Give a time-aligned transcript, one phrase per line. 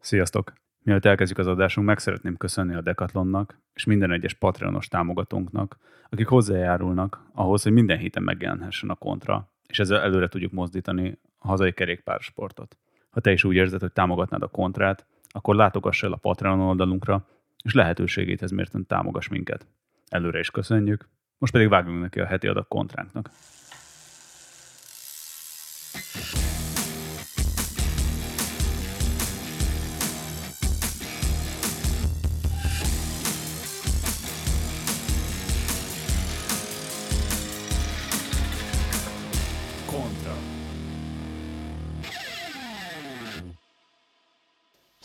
[0.00, 0.52] Sziasztok!
[0.82, 5.78] Mielőtt elkezdjük az adásunk, meg szeretném köszönni a Decathlonnak és minden egyes Patreonos támogatónknak,
[6.10, 11.46] akik hozzájárulnak ahhoz, hogy minden héten megjelenhessen a kontra, és ezzel előre tudjuk mozdítani a
[11.46, 12.76] hazai kerékpársportot.
[13.10, 17.26] Ha te is úgy érzed, hogy támogatnád a kontrát, akkor látogass el a Patreon oldalunkra,
[17.62, 19.66] és lehetőségét ez mérten támogass minket.
[20.08, 21.08] Előre is köszönjük,
[21.38, 23.30] most pedig vágjunk neki a heti adag kontránknak.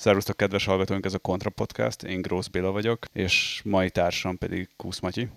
[0.05, 4.69] Szervusztok, kedves hallgatóink, ez a Kontra Podcast, én Grósz Béla vagyok, és mai társam pedig
[4.77, 5.27] Kusz Matyi.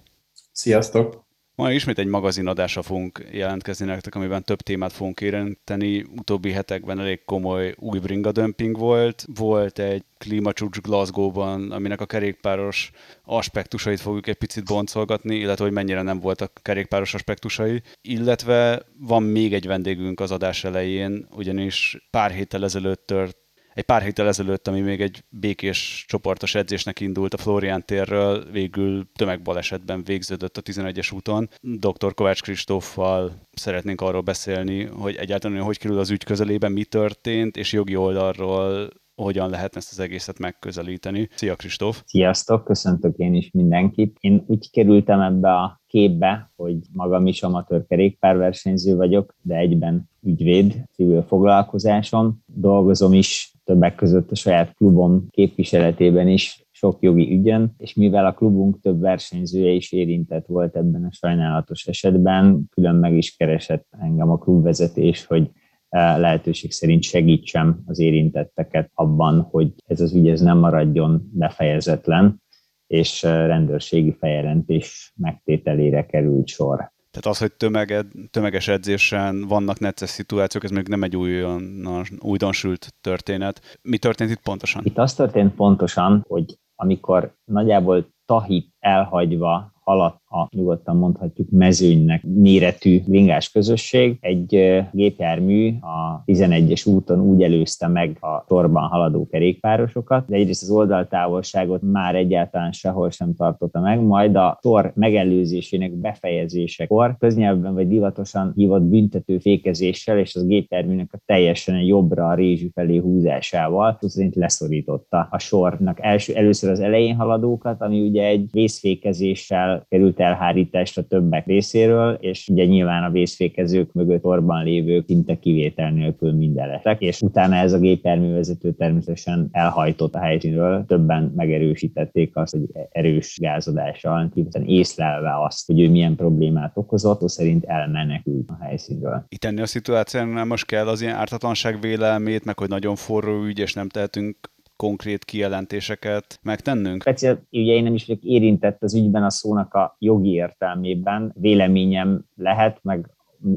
[0.52, 1.24] Sziasztok!
[1.54, 6.04] Ma ismét egy magazinadásra fogunk jelentkezni nektek, amiben több témát fogunk érinteni.
[6.16, 9.24] Utóbbi hetekben elég komoly új bringa dömping volt.
[9.34, 12.90] Volt egy klímacsúcs Glasgow-ban, aminek a kerékpáros
[13.24, 17.82] aspektusait fogjuk egy picit boncolgatni, illetve hogy mennyire nem voltak kerékpáros aspektusai.
[18.00, 23.46] Illetve van még egy vendégünk az adás elején, ugyanis pár héttel ezelőtt tört
[23.78, 29.08] egy pár héttel ezelőtt, ami még egy békés csoportos edzésnek indult a Florián térről, végül
[29.14, 31.48] tömegbalesetben végződött a 11-es úton.
[31.60, 32.14] Dr.
[32.14, 37.72] Kovács Kristóffal szeretnénk arról beszélni, hogy egyáltalán hogy kerül az ügy közelében, mi történt, és
[37.72, 41.28] jogi oldalról hogyan lehetne ezt az egészet megközelíteni.
[41.34, 42.02] Szia Kristóf!
[42.06, 44.16] Sziasztok, köszöntök én is mindenkit.
[44.20, 50.84] Én úgy kerültem ebbe a képbe, hogy magam is amatőr kerékpárversenyző vagyok, de egyben ügyvéd
[50.92, 52.42] civil foglalkozásom.
[52.46, 58.32] Dolgozom is többek között a saját klubom képviseletében is sok jogi ügyön, és mivel a
[58.32, 64.30] klubunk több versenyzője is érintett volt ebben a sajnálatos esetben, külön meg is keresett engem
[64.30, 65.50] a klubvezetés, hogy
[65.88, 72.42] eh, lehetőség szerint segítsem az érintetteket abban, hogy ez az ügy ez nem maradjon befejezetlen,
[72.86, 76.92] és eh, rendőrségi feljelentés megtételére került sor.
[77.10, 81.88] Tehát az, hogy tömeged, tömeges edzésen vannak necces szituációk, ez még nem egy újon,
[82.20, 83.78] újdonsült történet.
[83.82, 84.84] Mi történt itt pontosan?
[84.84, 93.00] Itt az történt pontosan, hogy amikor nagyjából Tahit elhagyva alatt a nyugodtan mondhatjuk mezőnynek méretű
[93.06, 94.16] bringás közösség.
[94.20, 100.70] Egy gépjármű a 11-es úton úgy előzte meg a torban haladó kerékpárosokat, de egyrészt az
[100.70, 108.52] oldaltávolságot már egyáltalán sehol sem tartotta meg, majd a tor megelőzésének befejezésekor köznyelvben vagy divatosan
[108.56, 115.28] hívott büntető fékezéssel és az gépjárműnek a teljesen jobbra a rézsű felé húzásával szerint leszorította
[115.30, 122.12] a sornak első, először az elején haladókat, ami ugye egy vészfékezéssel került elhárításra többek részéről,
[122.20, 127.54] és ugye nyilván a vészfékezők mögött orban lévők szinte kivétel nélkül minden lettek, és utána
[127.54, 135.44] ez a gépjárművezető természetesen elhajtott a helyszínről, többen megerősítették azt, hogy erős gázadással, hiszen észlelve
[135.44, 139.24] azt, hogy ő milyen problémát okozott, az szerint elmenekült a helyszínről.
[139.28, 143.58] Itt ennél a szituációnál most kell az ilyen ártatlanság vélelmét, meg hogy nagyon forró ügy,
[143.58, 144.36] és nem tehetünk
[144.78, 147.00] konkrét kijelentéseket megtennünk?
[147.00, 151.34] Speciál, ugye én nem is vagyok érintett az ügyben a szónak a jogi értelmében.
[151.40, 153.10] Véleményem lehet, meg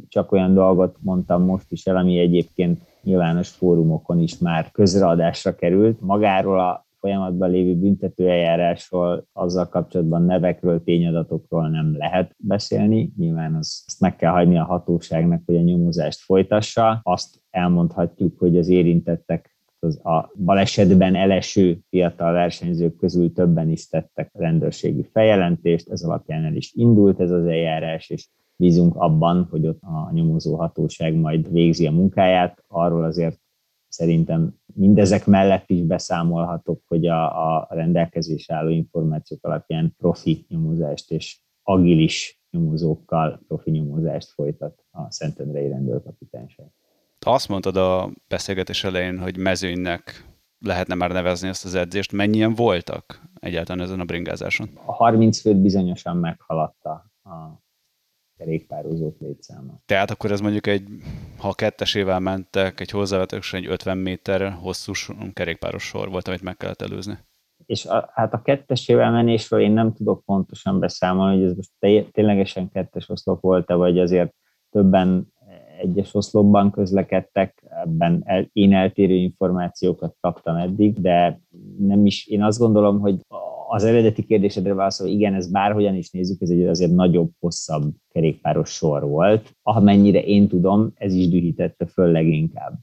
[0.07, 6.01] csak olyan dolgot mondtam most is el, ami egyébként nyilvános fórumokon is már közreadásra került.
[6.01, 13.11] Magáról a folyamatban lévő büntetőeljárásról, azzal kapcsolatban nevekről, tényadatokról nem lehet beszélni.
[13.17, 16.99] Nyilván az, azt meg kell hagyni a hatóságnak, hogy a nyomozást folytassa.
[17.03, 24.29] Azt elmondhatjuk, hogy az érintettek az a balesetben eleső fiatal versenyzők közül többen is tettek
[24.33, 29.81] rendőrségi feljelentést, ez alapján el is indult ez az eljárás, és bízunk abban, hogy ott
[29.81, 32.63] a nyomozó hatóság majd végzi a munkáját.
[32.67, 33.39] Arról azért
[33.87, 41.39] szerintem mindezek mellett is beszámolhatok, hogy a, a rendelkezés álló információk alapján profi nyomozást és
[41.63, 46.67] agilis nyomozókkal profi nyomozást folytat a Szentendrei rendőrkapitányság.
[47.25, 50.25] Azt mondtad a beszélgetés elején, hogy mezőnynek
[50.59, 52.11] lehetne már nevezni ezt az edzést.
[52.11, 54.69] Mennyien voltak egyáltalán ezen a bringázáson?
[54.85, 56.91] A 30 főt bizonyosan meghaladta
[57.23, 57.61] a
[58.37, 59.73] kerékpározók létszáma.
[59.85, 60.87] Tehát akkor ez mondjuk egy,
[61.37, 64.91] ha kettesével mentek, egy hozzávetősen egy 50 méter hosszú
[65.33, 67.17] kerékpáros sor volt, amit meg kellett előzni.
[67.65, 71.71] És a, hát a kettesével menésről én nem tudok pontosan beszámolni, hogy ez most
[72.11, 74.33] ténylegesen kettes oszlop volt-e, vagy azért
[74.69, 75.33] többen
[75.81, 81.41] egyes oszlopban közlekedtek, ebben el, én eltérő információkat kaptam eddig, de
[81.77, 83.19] nem is, én azt gondolom, hogy
[83.67, 88.69] az eredeti kérdésedre válaszol, igen, ez bárhogyan is nézzük, ez egy azért nagyobb, hosszabb kerékpáros
[88.69, 89.55] sor volt.
[89.61, 92.79] Amennyire én tudom, ez is dühítette föl leginkább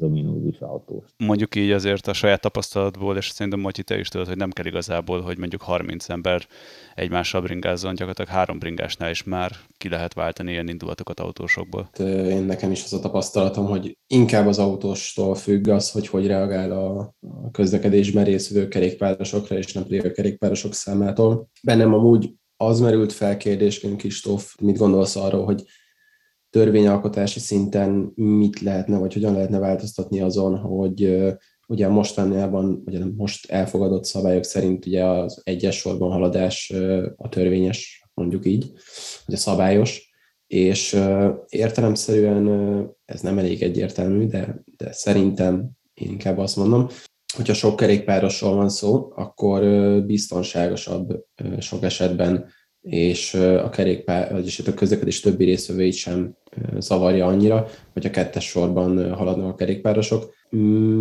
[0.00, 1.04] dominózus autós.
[1.16, 4.66] Mondjuk így azért a saját tapasztalatból, és szerintem Matyi te is tudod, hogy nem kell
[4.66, 6.46] igazából, hogy mondjuk 30 ember
[6.94, 11.90] egymással bringázzon, gyakorlatilag három bringásnál is már ki lehet váltani ilyen indulatokat autósokból.
[11.98, 16.70] Én nekem is az a tapasztalatom, hogy inkább az autóstól függ az, hogy hogy reagál
[16.70, 17.14] a
[17.50, 21.48] közlekedésben részvevő kerékpárosokra, és nem pedig a kerékpárosok számától.
[21.62, 25.62] Bennem amúgy az merült fel kérdésként, Kristóf, mit gondolsz arról, hogy
[26.50, 31.24] törvényalkotási szinten mit lehetne, vagy hogyan lehetne változtatni azon, hogy
[31.68, 36.72] ugye mostanában, ugye most elfogadott szabályok szerint ugye az egyes sorban haladás
[37.16, 38.72] a törvényes, mondjuk így,
[39.26, 40.10] vagy a szabályos,
[40.46, 41.00] és
[41.48, 42.46] értelemszerűen
[43.04, 46.86] ez nem elég egyértelmű, de, de szerintem én inkább azt mondom,
[47.36, 49.62] hogyha sok kerékpárosról van szó, akkor
[50.04, 51.24] biztonságosabb
[51.58, 52.46] sok esetben
[52.80, 56.36] és a kerékpár, vagyis a közlekedés többi részvevőit sem
[56.78, 60.34] zavarja annyira, hogy a kettes sorban haladnak a kerékpárosok.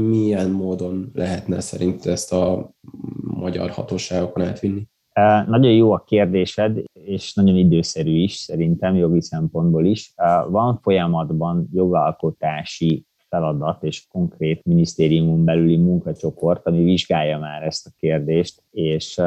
[0.09, 2.71] Milyen módon lehetne szerint ezt a
[3.21, 4.87] magyar hatóságokon átvinni?
[5.47, 10.13] Nagyon jó a kérdésed, és nagyon időszerű is szerintem jogi szempontból is.
[10.49, 18.63] Van folyamatban jogalkotási feladat és konkrét minisztériumon belüli munkacsoport, ami vizsgálja már ezt a kérdést,
[18.71, 19.21] és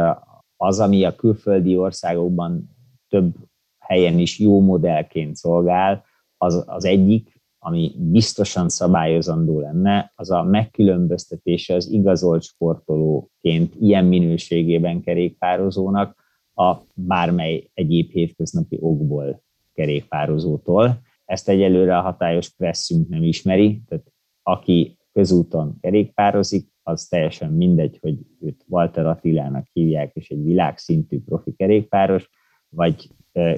[0.62, 2.70] az, ami a külföldi országokban
[3.08, 3.34] több
[3.78, 6.04] helyen is jó modellként szolgál,
[6.36, 15.00] az, az egyik, ami biztosan szabályozandó lenne, az a megkülönböztetése az igazolt sportolóként ilyen minőségében
[15.00, 16.24] kerékpározónak
[16.54, 19.42] a bármely egyéb hétköznapi okból
[19.72, 21.00] kerékpározótól.
[21.24, 24.12] Ezt egyelőre a hatályos presszünk nem ismeri, tehát
[24.42, 31.52] aki közúton kerékpározik, az teljesen mindegy, hogy őt Walter Attilának hívják, és egy világszintű profi
[31.52, 32.30] kerékpáros,
[32.68, 33.08] vagy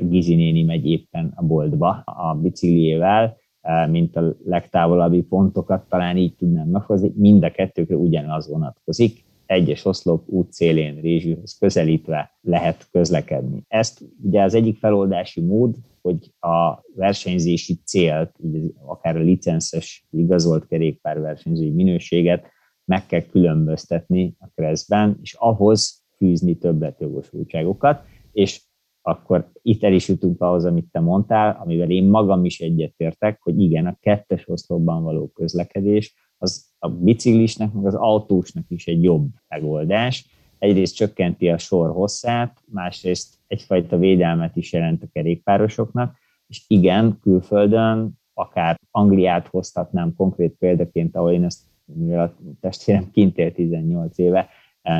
[0.00, 3.36] Gizi néni megy éppen a boltba a bicikliével,
[3.90, 10.28] mint a legtávolabbi pontokat talán így tudnám meghozni, mind a kettőkre ugyanaz vonatkozik, egyes oszlop
[10.28, 13.64] út szélén Rézsűhöz közelítve lehet közlekedni.
[13.68, 18.36] Ezt ugye az egyik feloldási mód, hogy a versenyzési célt,
[18.86, 22.52] akár a licenszes igazolt kerékpárversenyzői minőséget
[22.84, 28.62] meg kell különböztetni a keresztben, és ahhoz fűzni többletjogosultságokat, és
[29.02, 33.60] akkor itt el is jutunk ahhoz, amit te mondtál, amivel én magam is egyetértek, hogy
[33.60, 39.28] igen, a kettes oszlopban való közlekedés az a biciklisnek, meg az autósnak is egy jobb
[39.48, 40.28] megoldás.
[40.58, 46.16] Egyrészt csökkenti a sor hosszát, másrészt egyfajta védelmet is jelent a kerékpárosoknak,
[46.46, 53.38] és igen, külföldön, akár Angliát hoztatnám konkrét példaként, ahol én ezt mivel a testvérem kint
[53.38, 54.48] él 18 éve,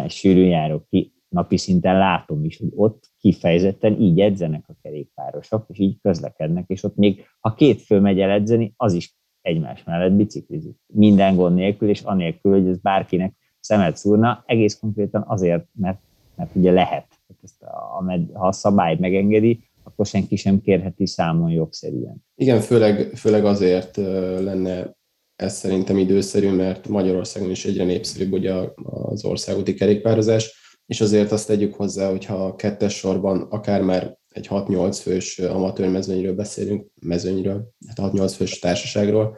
[0.05, 5.67] és sűrűn járok ki, napi szinten látom is, hogy ott kifejezetten így edzenek a kerékpárosok,
[5.69, 9.85] és így közlekednek, és ott még ha két fő megy el edzeni, az is egymás
[9.85, 10.77] mellett biciklizik.
[10.87, 15.99] Minden gond nélkül, és anélkül, hogy ez bárkinek szemet szúrna, egész konkrétan azért, mert,
[16.37, 17.07] mert ugye lehet.
[17.43, 22.25] Ezt a, ha a szabály megengedi, akkor senki sem kérheti számon jogszerűen.
[22.35, 24.95] Igen, főleg, főleg azért lenne
[25.37, 31.47] ez szerintem időszerű, mert Magyarországon is egyre népszerűbb ugye az országúti kerékpározás, és azért azt
[31.47, 37.69] tegyük hozzá, hogyha a kettes sorban akár már egy 6-8 fős amatőr mezőnyről beszélünk, mezőnyről,
[37.87, 39.37] hát 6-8 fős társaságról,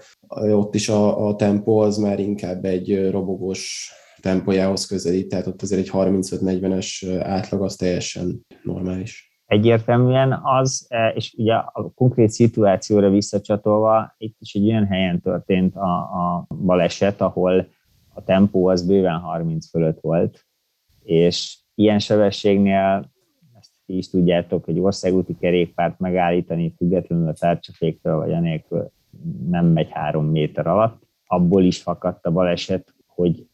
[0.52, 3.90] ott is a, a tempó az már inkább egy robogós
[4.20, 11.34] tempójához közelít, tehát ott azért egy 35-40-es átlag az teljesen normális egyértelműen az, e, és
[11.38, 17.69] ugye a konkrét szituációra visszacsatolva, itt is egy olyan helyen történt a, a baleset, ahol
[18.15, 20.46] a tempó az bőven 30 fölött volt,
[21.03, 23.10] és ilyen sebességnél,
[23.58, 28.91] ezt ti is tudjátok, hogy országúti kerékpárt megállítani függetlenül a tárcsaféktől, vagy anélkül
[29.48, 31.03] nem megy három méter alatt.
[31.26, 33.46] Abból is fakadt a baleset, hogy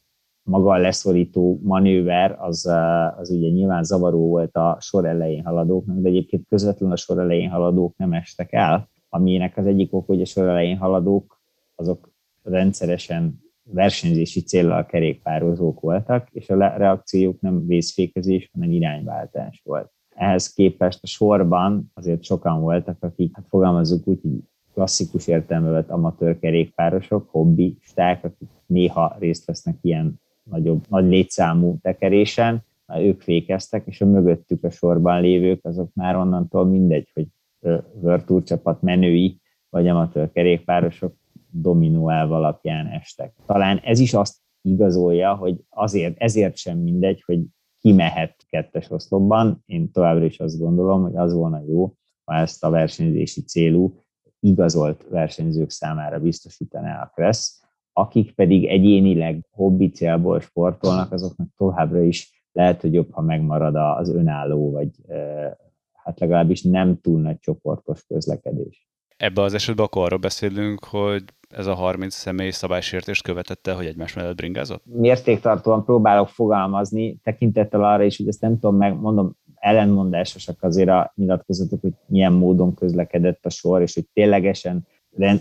[0.42, 2.66] maga a leszorító manőver, az,
[3.16, 7.50] az ugye nyilván zavaró volt a sor elején haladóknak, de egyébként közvetlenül a sor elején
[7.50, 11.40] haladók nem estek el, aminek az egyik ok, hogy a sor elején haladók
[11.74, 12.10] azok
[12.42, 19.90] rendszeresen versenyzési célral kerékpározók voltak, és a reakciók nem vészfékezés, hanem irányváltás volt.
[20.08, 24.38] Ehhez képest a sorban azért sokan voltak, akik, hát fogalmazzuk úgy, hogy
[24.74, 30.20] klasszikus értelme vett amatőr kerékpárosok, hobbisták, akik néha részt vesznek ilyen
[30.52, 32.64] nagyobb, nagy létszámú tekerésen,
[32.98, 37.26] ők fékeztek, és a mögöttük a sorban lévők, azok már onnantól mindegy, hogy
[38.00, 39.40] Virtual csapat menői,
[39.70, 41.16] vagy amatőr kerékpárosok
[41.50, 43.34] dominó elv alapján estek.
[43.46, 47.40] Talán ez is azt igazolja, hogy azért, ezért sem mindegy, hogy
[47.80, 49.62] ki mehet kettes oszlopban.
[49.66, 51.94] Én továbbra is azt gondolom, hogy az volna jó,
[52.24, 54.00] ha ezt a versenyzési célú
[54.40, 57.61] igazolt versenyzők számára biztosítaná a Kressz,
[57.92, 64.08] akik pedig egyénileg hobbi célból sportolnak, azoknak továbbra is lehet, hogy jobb, ha megmarad az
[64.08, 64.90] önálló, vagy
[65.92, 68.86] hát legalábbis nem túl nagy csoportos közlekedés.
[69.16, 74.14] Ebben az esetben akkor arról beszélünk, hogy ez a 30 személy szabálysértést követette, hogy egymás
[74.14, 74.82] mellett bringázott?
[74.84, 81.12] Mértéktartóan próbálok fogalmazni, tekintettel arra is, hogy ezt nem tudom meg, mondom, ellenmondásosak azért a
[81.14, 84.86] nyilatkozatok, hogy milyen módon közlekedett a sor, és hogy ténylegesen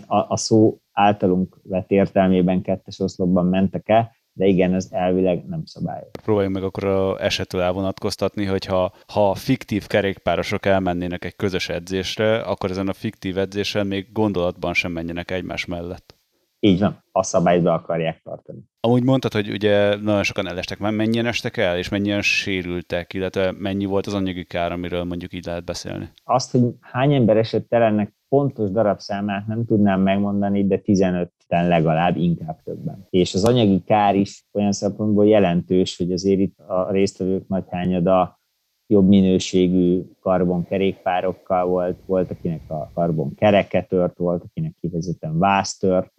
[0.06, 5.64] a, a szó általunk vett értelmében kettes oszlopban mentek el, de igen, ez elvileg nem
[5.64, 6.10] szabályos.
[6.22, 12.40] Próbáljunk meg akkor a esettől elvonatkoztatni, hogy ha, ha fiktív kerékpárosok elmennének egy közös edzésre,
[12.40, 16.20] akkor ezen a fiktív edzésen még gondolatban sem menjenek egymás mellett.
[16.64, 18.58] Így van, a szabályt be akarják tartani.
[18.80, 23.52] Amúgy mondtad, hogy ugye nagyon sokan elestek, már mennyien estek el, és mennyien sérültek, illetve
[23.58, 26.10] mennyi volt az anyagi kár, amiről mondjuk így lehet beszélni?
[26.24, 32.16] Azt, hogy hány ember esett el ennek pontos darabszámát nem tudnám megmondani, de 15-en legalább,
[32.16, 33.06] inkább többen.
[33.10, 38.40] És az anyagi kár is olyan szempontból jelentős, hogy azért itt a résztvevők nagy hányada
[38.86, 46.12] jobb minőségű karbonkerékpárokkal volt, volt, akinek a karbon kereke tört, volt, akinek kifejezetten vász tört,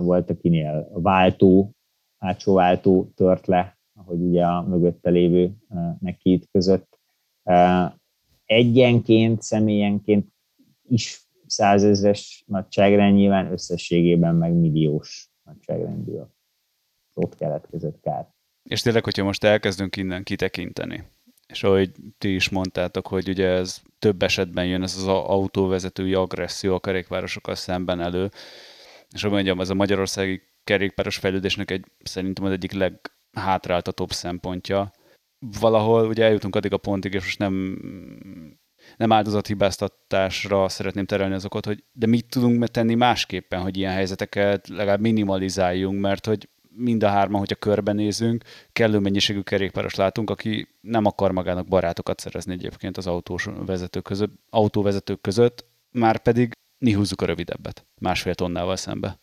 [0.00, 1.72] volt, akinél váltó,
[2.18, 5.52] hátsó váltó tört le, ahogy ugye a mögötte lévő
[6.00, 6.98] neki között.
[8.44, 10.36] Egyenként, személyenként
[10.88, 16.36] is százezres nagyságrend, nyilván összességében meg milliós nagyságrendű a
[17.14, 18.28] ott keletkezett kár.
[18.62, 21.04] És tényleg, hogyha most elkezdünk innen kitekinteni,
[21.46, 26.74] és ahogy ti is mondtátok, hogy ugye ez több esetben jön ez az autóvezetői agresszió
[26.74, 28.30] a kerékpárosokkal szemben elő,
[29.14, 34.90] és hogy mondjam, ez a magyarországi kerékpáros fejlődésnek egy, szerintem az egyik leghátráltatóbb szempontja.
[35.60, 37.78] Valahol ugye eljutunk addig a pontig, és most nem
[38.96, 45.00] nem áldozathibáztatásra szeretném terelni azokat, hogy de mit tudunk tenni másképpen, hogy ilyen helyzeteket legalább
[45.00, 51.32] minimalizáljunk, mert hogy mind a hárman, hogyha körbenézünk, kellő mennyiségű kerékpáros látunk, aki nem akar
[51.32, 57.26] magának barátokat szerezni egyébként az autós vezetők között, autóvezetők között, már pedig mi húzzuk a
[57.26, 59.18] rövidebbet, másfél tonnával szembe.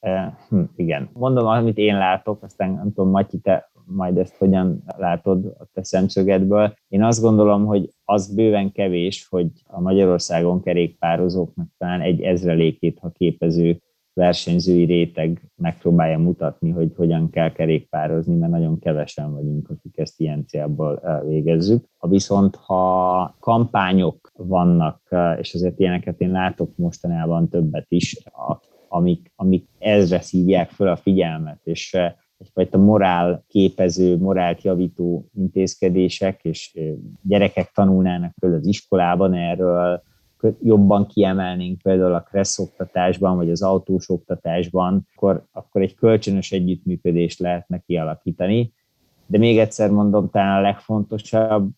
[0.00, 1.10] E, hm, igen.
[1.12, 5.84] Mondom, amit én látok, aztán nem tudom, Matyi, te majd ezt hogyan látod a te
[5.84, 6.74] szemszögedből.
[6.88, 13.10] Én azt gondolom, hogy az bőven kevés, hogy a Magyarországon kerékpározóknak talán egy ezrelékét, ha
[13.10, 13.80] képező
[14.12, 20.44] versenyzői réteg megpróbálja mutatni, hogy hogyan kell kerékpározni, mert nagyon kevesen vagyunk, akik ezt ilyen
[20.46, 21.84] célból végezzük.
[21.96, 28.16] Ha viszont, ha kampányok vannak, és azért ilyeneket én látok mostanában többet is,
[28.88, 31.96] amik, amik ezre szívják föl a figyelmet, és
[32.38, 36.78] egyfajta morál képező, morált javító intézkedések, és
[37.22, 40.02] gyerekek tanulnának föl az iskolában erről,
[40.62, 47.38] jobban kiemelnénk például a kressz oktatásban, vagy az autós oktatásban, akkor, akkor egy kölcsönös együttműködést
[47.38, 48.72] lehetne kialakítani.
[49.26, 51.70] De még egyszer mondom, talán a legfontosabb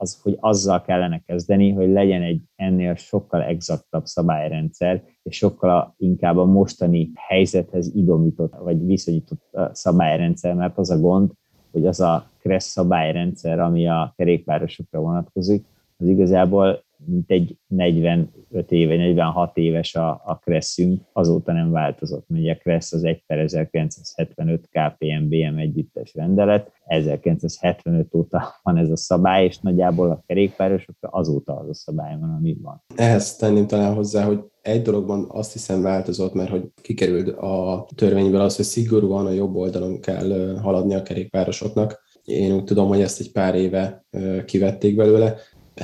[0.00, 6.36] az, hogy azzal kellene kezdeni, hogy legyen egy ennél sokkal exaktabb szabályrendszer, és sokkal inkább
[6.36, 9.42] a mostani helyzethez idomított, vagy viszonyított
[9.72, 11.30] szabályrendszer, mert az a gond,
[11.72, 15.64] hogy az a kressz szabályrendszer, ami a kerékpárosokra vonatkozik,
[15.96, 22.26] az igazából mint egy 45 éve, 46 éves a, a Kresszünk, azóta nem változott.
[22.28, 28.96] Ugye a Kressz az 1 per 1975 KPMBM együttes rendelet, 1975 óta van ez a
[28.96, 32.82] szabály, és nagyjából a kerékpárosokra azóta az a szabály van, ami van.
[32.96, 38.40] Ehhez tenném talán hozzá, hogy egy dologban azt hiszem változott, mert hogy kikerült a törvényből
[38.40, 42.08] az, hogy szigorúan a jobb oldalon kell haladni a kerékpárosoknak.
[42.24, 44.04] Én úgy tudom, hogy ezt egy pár éve
[44.44, 45.36] kivették belőle,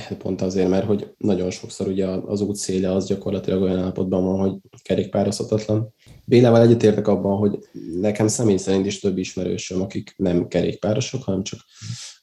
[0.22, 4.38] pont azért, mert hogy nagyon sokszor ugye az út széle az gyakorlatilag olyan állapotban van,
[4.38, 5.94] hogy kerékpározhatatlan.
[6.24, 7.58] Bélával egyetértek abban, hogy
[8.00, 11.60] nekem személy szerint is több ismerősöm, akik nem kerékpárosok, hanem csak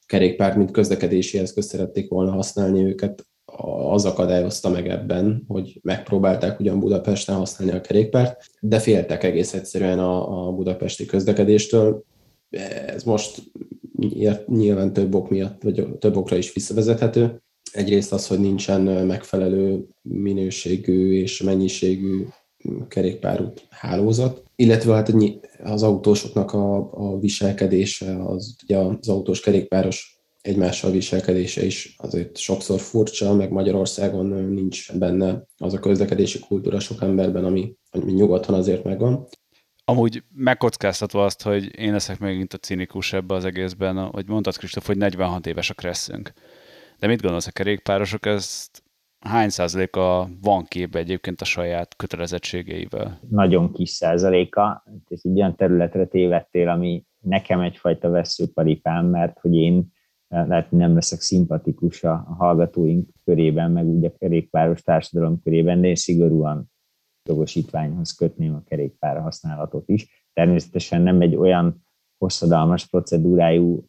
[0.06, 3.26] kerékpárt, mint közlekedési eszközt szerették volna használni őket,
[3.86, 9.98] az akadályozta meg ebben, hogy megpróbálták ugyan Budapesten használni a kerékpárt, de féltek egész egyszerűen
[9.98, 12.04] a, a budapesti közlekedéstől.
[12.86, 13.42] Ez most
[14.46, 17.42] nyilván több ok miatt, vagy több okra is visszavezethető.
[17.74, 22.26] Egyrészt az, hogy nincsen megfelelő minőségű és mennyiségű
[22.88, 25.12] kerékpárút hálózat, illetve hát
[25.62, 32.80] az autósoknak a, a viselkedése, az, ugye az autós kerékpáros egymással viselkedése is azért sokszor
[32.80, 38.84] furcsa, meg Magyarországon nincs benne az a közlekedési kultúra sok emberben, ami, ami nyugodtan azért
[38.84, 39.26] megvan.
[39.84, 44.86] Amúgy megkockáztatva azt, hogy én leszek megint a cinikus ebbe az egészben, hogy mondtad Kristóf,
[44.86, 46.32] hogy 46 éves a kresszünk.
[46.98, 48.82] De mit gondolsz, a kerékpárosok ezt
[49.18, 53.20] hány százaléka van képbe egyébként a saját kötelezettségeivel?
[53.28, 59.92] Nagyon kis százaléka, és egy olyan területre tévedtél, ami nekem egyfajta veszőparipám, mert hogy én
[60.28, 65.94] lehet, nem leszek szimpatikus a hallgatóink körében, meg úgy a kerékpáros társadalom körében, de én
[65.94, 66.72] szigorúan
[67.28, 70.28] jogosítványhoz kötném a kerékpár használatot is.
[70.32, 71.86] Természetesen nem egy olyan
[72.18, 73.84] hosszadalmas procedúrájú,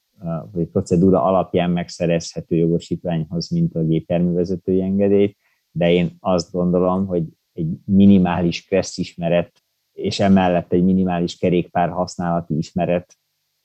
[0.52, 5.38] vagy procedúra alapján megszerezhető jogosítványhoz, mint a gépjárművezetői engedélyt,
[5.72, 9.52] de én azt gondolom, hogy egy minimális kressz ismeret,
[9.94, 13.16] és emellett egy minimális kerékpár használati ismeret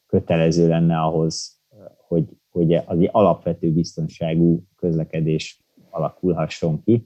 [0.06, 1.60] kötelező lenne ahhoz,
[1.96, 7.04] hogy, hogy az egy alapvető biztonságú közlekedés alakulhasson ki.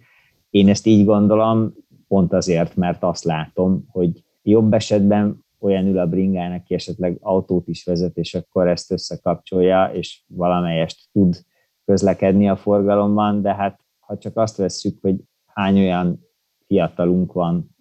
[0.51, 1.75] Én ezt így gondolom,
[2.09, 7.68] pont azért, mert azt látom, hogy jobb esetben olyan ül a bringának, aki esetleg autót
[7.68, 11.40] is vezet, és akkor ezt összekapcsolja, és valamelyest tud
[11.85, 15.16] közlekedni a forgalomban, de hát ha csak azt vesszük, hogy
[15.47, 16.21] hány olyan
[16.66, 17.76] fiatalunk van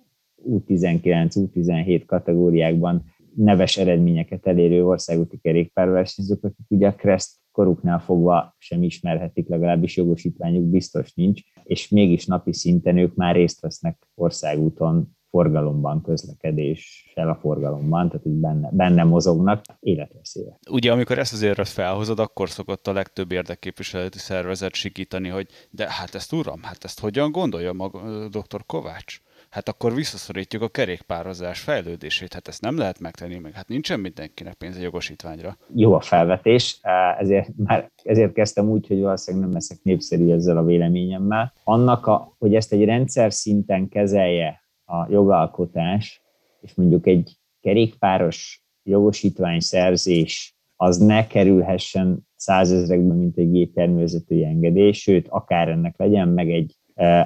[0.49, 3.03] U19, U17 kategóriákban
[3.35, 10.63] neves eredményeket elérő országúti kerékpárversenyzők, akik ugye a Crest koruknál fogva sem ismerhetik, legalábbis jogosítványuk
[10.63, 18.07] biztos nincs, és mégis napi szinten ők már részt vesznek országúton forgalomban, közlekedéssel a forgalomban,
[18.07, 20.59] tehát hogy benne, benne mozognak, életveszélyek.
[20.69, 25.91] Ugye amikor ezt az érvet felhozod, akkor szokott a legtöbb érdekképviseleti szervezet sikítani, hogy de
[25.91, 28.65] hát ezt uram, hát ezt hogyan gondolja maga dr.
[28.65, 29.21] Kovács?
[29.49, 32.33] hát akkor visszaszorítjuk a kerékpározás fejlődését.
[32.33, 35.57] Hát ezt nem lehet megtenni, meg hát nincsen mindenkinek pénze jogosítványra.
[35.75, 36.79] Jó a felvetés,
[37.19, 41.53] ezért, már ezért kezdtem úgy, hogy valószínűleg nem leszek népszerű ezzel a véleményemmel.
[41.63, 44.62] Annak, a, hogy ezt egy rendszer szinten kezelje
[44.93, 46.21] a jogalkotás,
[46.61, 55.27] és mondjuk egy kerékpáros jogosítvány szerzés az ne kerülhessen százezrekben, mint egy gépjárművezetői engedély, sőt,
[55.29, 56.75] akár ennek legyen meg egy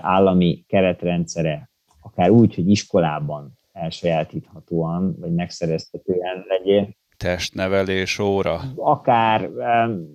[0.02, 1.70] állami keretrendszere,
[2.02, 6.96] akár úgy, hogy iskolában elsajátíthatóan, vagy megszereztetően legyen.
[7.18, 8.60] Testnevelés óra?
[8.76, 10.08] Akár um,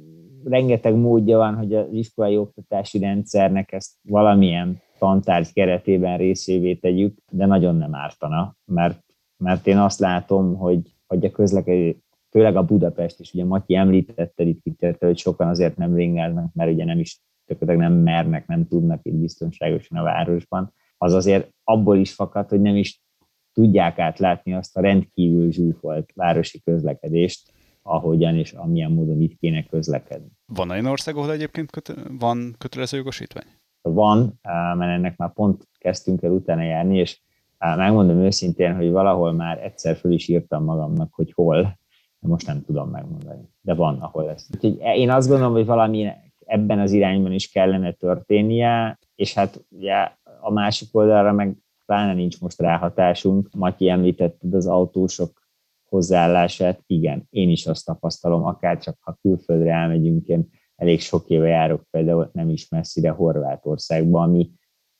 [0.45, 7.47] rengeteg módja van, hogy az iskolai oktatási rendszernek ezt valamilyen tantárgy keretében részévé tegyük, de
[7.47, 9.05] nagyon nem ártana, mert,
[9.37, 11.97] mert én azt látom, hogy, hogy a közlekedés,
[12.31, 16.73] főleg a Budapest is, ugye Matyi említette itt kitérte, hogy sokan azért nem ringáznak, mert
[16.73, 21.97] ugye nem is tökéletesen nem mernek, nem tudnak itt biztonságosan a városban, az azért abból
[21.97, 23.03] is fakad, hogy nem is
[23.53, 30.29] tudják átlátni azt a rendkívül zsúfolt városi közlekedést, ahogyan és amilyen módon itt kéne közlekedni.
[30.47, 33.62] Van olyan ország, ahol egyébként köte- van kötelező jogosítvány?
[33.83, 34.39] Van,
[34.77, 37.21] mert ennek már pont kezdtünk el utána járni, és
[37.59, 41.63] megmondom őszintén, hogy valahol már egyszer föl is írtam magamnak, hogy hol,
[42.19, 43.49] de most nem tudom megmondani.
[43.61, 44.47] De van, ahol ez.
[44.55, 46.09] Úgyhogy én azt gondolom, hogy valami
[46.45, 49.95] ebben az irányban is kellene történnie, és hát ugye
[50.41, 53.49] a másik oldalra meg pláne nincs most ráhatásunk.
[53.57, 55.41] Matyi említetted az autósok
[55.89, 61.49] hozzáállását, igen, én is azt tapasztalom, akár csak ha külföldre elmegyünk, én elég sok éve
[61.49, 64.51] járok például nem is messzire Horvátországba, ami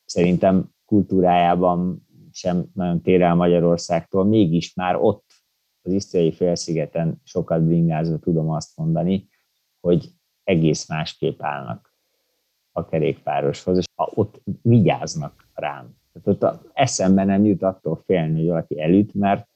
[0.05, 5.25] szerintem kultúrájában sem nagyon tér el Magyarországtól, mégis már ott
[5.81, 9.29] az Isztriai félszigeten sokat bringázva tudom azt mondani,
[9.79, 10.09] hogy
[10.43, 11.93] egész másképp állnak
[12.71, 15.95] a kerékpároshoz, és ott vigyáznak rám.
[16.13, 19.47] Tehát ott eszembe nem jut attól félni, hogy valaki elüt, mert,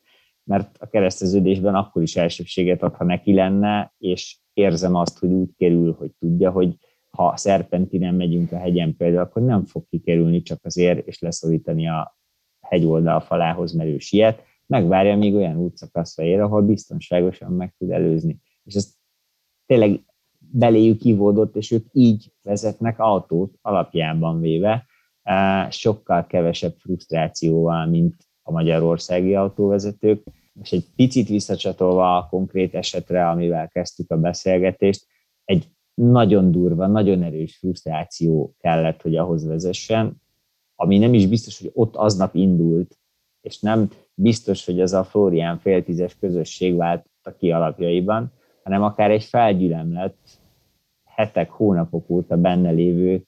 [0.47, 5.49] mert a kereszteződésben akkor is elsőbséget ad, ha neki lenne, és érzem azt, hogy úgy
[5.57, 6.75] kerül, hogy tudja, hogy
[7.09, 12.17] ha szerpentinen megyünk a hegyen például, akkor nem fog kikerülni csak azért, és leszorítani a
[12.61, 18.39] hegyoldal falához, mert ő siet, megvárja, míg olyan útszakaszra ér, ahol biztonságosan meg tud előzni.
[18.63, 18.93] És ez
[19.65, 19.99] tényleg
[20.39, 24.85] beléjük kivódott, és ők így vezetnek autót alapjában véve,
[25.69, 30.23] sokkal kevesebb frusztrációval, mint a magyarországi autóvezetők.
[30.61, 35.07] És egy picit visszacsatolva a konkrét esetre, amivel kezdtük a beszélgetést,
[35.43, 40.21] egy nagyon durva, nagyon erős frusztráció kellett, hogy ahhoz vezessen,
[40.75, 42.97] ami nem is biztos, hogy ott aznap indult,
[43.41, 48.31] és nem biztos, hogy ez a Florián féltízes közösség vált a ki alapjaiban,
[48.63, 50.15] hanem akár egy felgyülemlet,
[51.03, 53.25] hetek, hónapok óta benne lévő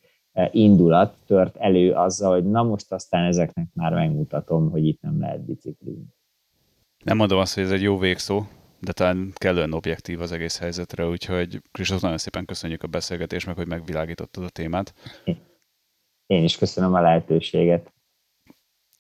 [0.52, 5.46] indulat tört elő azzal, hogy na most aztán ezeknek már megmutatom, hogy itt nem lehet
[5.46, 6.06] biciklizni.
[7.04, 8.44] Nem mondom azt, hogy ez egy jó végszó,
[8.80, 13.56] de talán kellően objektív az egész helyzetre, úgyhogy Kristóf, nagyon szépen köszönjük a beszélgetést, meg
[13.56, 14.94] hogy megvilágítottad a témát.
[16.26, 17.94] Én is köszönöm a lehetőséget.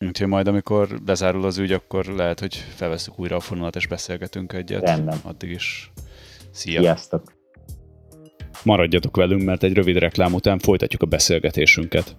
[0.05, 4.53] Úgyhogy majd, amikor lezárul az ügy, akkor lehet, hogy felveszünk újra a fonalat és beszélgetünk
[4.53, 4.81] egyet.
[4.81, 5.17] Rendben.
[5.23, 5.91] Addig is.
[6.51, 6.79] Szia!
[6.79, 7.38] Sziasztok!
[8.63, 12.15] Maradjatok velünk, mert egy rövid reklám után folytatjuk a beszélgetésünket.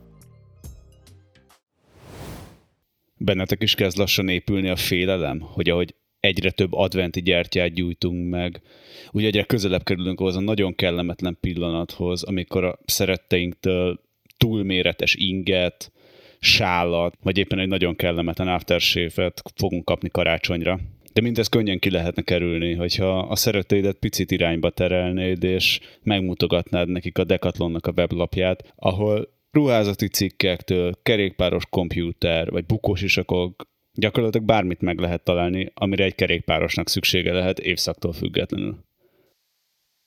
[3.17, 8.63] Bennetek is kezd lassan épülni a félelem, hogy ahogy egyre több adventi gyertyát gyújtunk meg,
[9.11, 14.01] úgy egyre közelebb kerülünk ahhoz a nagyon kellemetlen pillanathoz, amikor a szeretteinktől
[14.37, 15.93] túlméretes inget,
[16.41, 20.81] sálat, vagy éppen egy nagyon kellemetlen aftershave fogunk kapni karácsonyra.
[21.21, 27.19] De mindez könnyen ki lehetne kerülni, hogyha a szeretőidet picit irányba terelnéd, és megmutogatnád nekik
[27.19, 34.99] a Decathlonnak a weblapját, ahol ruházati cikkektől, kerékpáros kompjúter, vagy bukós isakok, gyakorlatilag bármit meg
[34.99, 38.85] lehet találni, amire egy kerékpárosnak szüksége lehet évszaktól függetlenül.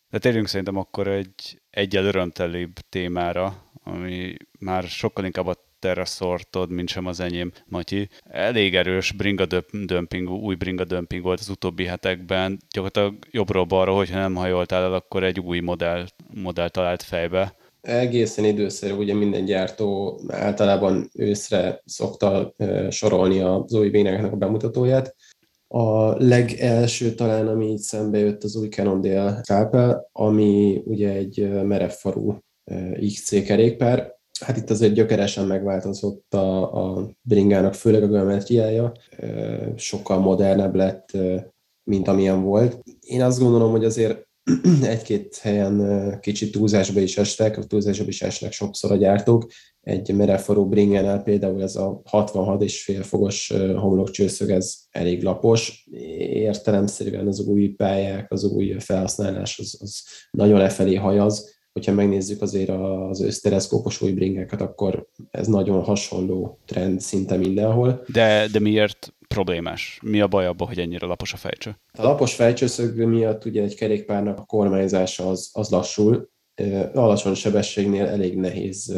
[0.10, 6.72] De térjünk szerintem akkor egy egyel örömtelibb témára, ami már sokkal inkább a terra szortod,
[6.72, 8.10] mint sem az enyém, Matyi.
[8.30, 9.46] Elég erős bringa
[9.86, 12.60] dömping, új bringa dömping volt az utóbbi hetekben.
[12.74, 17.56] Gyakorlatilag jobbról-balra, hogyha nem hajoltál el, akkor egy új modell, modell talált fejbe.
[17.82, 22.56] Egészen időszerű, ugye minden gyártó általában őszre szokta
[22.89, 25.15] sorolni az új véneknek a bemutatóját.
[25.67, 32.38] A legelső talán, ami így szembe jött az új Cannondale Scalpel, ami ugye egy merevfarú
[33.06, 38.91] XC kerékpár, hát itt azért gyökeresen megváltozott a, a bringának, főleg a geometriája,
[39.76, 41.17] sokkal modernebb lett,
[41.84, 42.84] mint amilyen volt.
[43.00, 44.28] Én azt gondolom, hogy azért
[44.84, 49.46] egy-két helyen kicsit túlzásba is estek, túlzásba is esnek sokszor a gyártók.
[49.82, 55.88] Egy mereforú bringenel például ez a 66,5 fogos homlokcsőszög, ez elég lapos.
[56.30, 62.69] Értelemszerűen az új pályák, az új felhasználás az, az nagyon lefelé hajaz hogyha megnézzük azért
[62.69, 68.03] az össztereszkópos új bringeket, akkor ez nagyon hasonló trend szinte mindenhol.
[68.07, 69.99] De, de miért problémás?
[70.01, 71.79] Mi a baj abban, hogy ennyire lapos a fejcső?
[71.93, 76.31] A lapos fejcsőszög miatt ugye egy kerékpárnak a kormányzása az, az lassul,
[76.93, 78.93] alacsony sebességnél elég nehéz,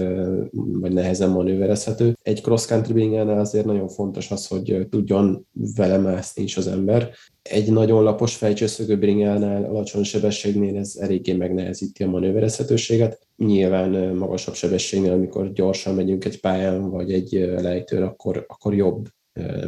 [0.52, 2.18] vagy nehezen manőverezhető.
[2.22, 7.10] Egy cross country azért nagyon fontos az, hogy tudjon vele mászni is az ember.
[7.42, 13.28] Egy nagyon lapos fejcsőszögő bringánál alacsony sebességnél ez eléggé megnehezíti a manőverezhetőséget.
[13.38, 19.08] Nyilván magasabb sebességnél, amikor gyorsan megyünk egy pályán, vagy egy lejtőn, akkor, akkor jobb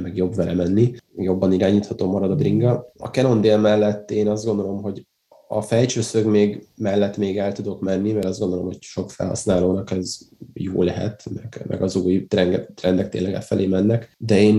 [0.02, 2.92] meg jobb vele menni, jobban irányítható marad a bringa.
[2.98, 5.06] A Cannondale mellett én azt gondolom, hogy
[5.48, 10.18] a fejcsőszög még mellett még el tudok menni, mert azt gondolom, hogy sok felhasználónak ez
[10.54, 14.16] jó lehet, meg, meg az új trendek, trendek tényleg felé mennek.
[14.18, 14.56] De én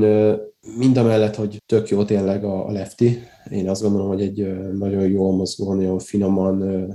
[0.76, 3.18] mind a mellett, hogy tök jó tényleg a, a lefti,
[3.50, 6.88] én azt gondolom, hogy egy nagyon jól mozgó, nagyon finoman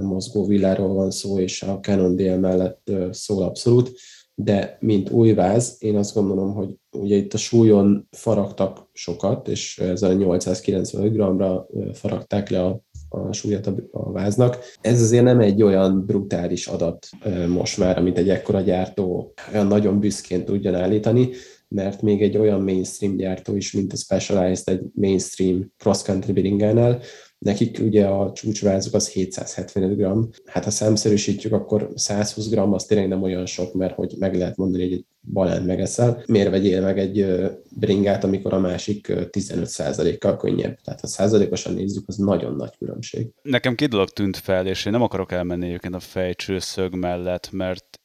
[0.00, 3.92] mozgó villáról van szó, és a Canon DL mellett szól abszolút,
[4.34, 9.78] de mint új váz, én azt gondolom, hogy ugye itt a súlyon faragtak sokat, és
[9.78, 12.82] ezzel a 895 g-ra faragták le a
[13.14, 14.58] a súlyát a, a váznak.
[14.80, 17.08] Ez azért nem egy olyan brutális adat
[17.48, 21.28] most már, amit egy ekkora gyártó olyan nagyon büszkén tudjon állítani,
[21.68, 27.00] mert még egy olyan mainstream gyártó is, mint a Specialized, egy mainstream cross-country biringánál,
[27.44, 30.34] Nekik ugye a csúcsvázuk az 775 g.
[30.44, 34.56] Hát ha számszerűsítjük, akkor 120 g az tényleg nem olyan sok, mert hogy meg lehet
[34.56, 36.22] mondani, hogy egy balán megeszel.
[36.26, 37.26] Miért vegyél meg egy
[37.70, 40.78] bringát, amikor a másik 15%-kal könnyebb?
[40.84, 43.26] Tehát ha százalékosan nézzük, az nagyon nagy különbség.
[43.42, 47.98] Nekem két dolog tűnt fel, és én nem akarok elmenni egyébként a fejcsőszög mellett, mert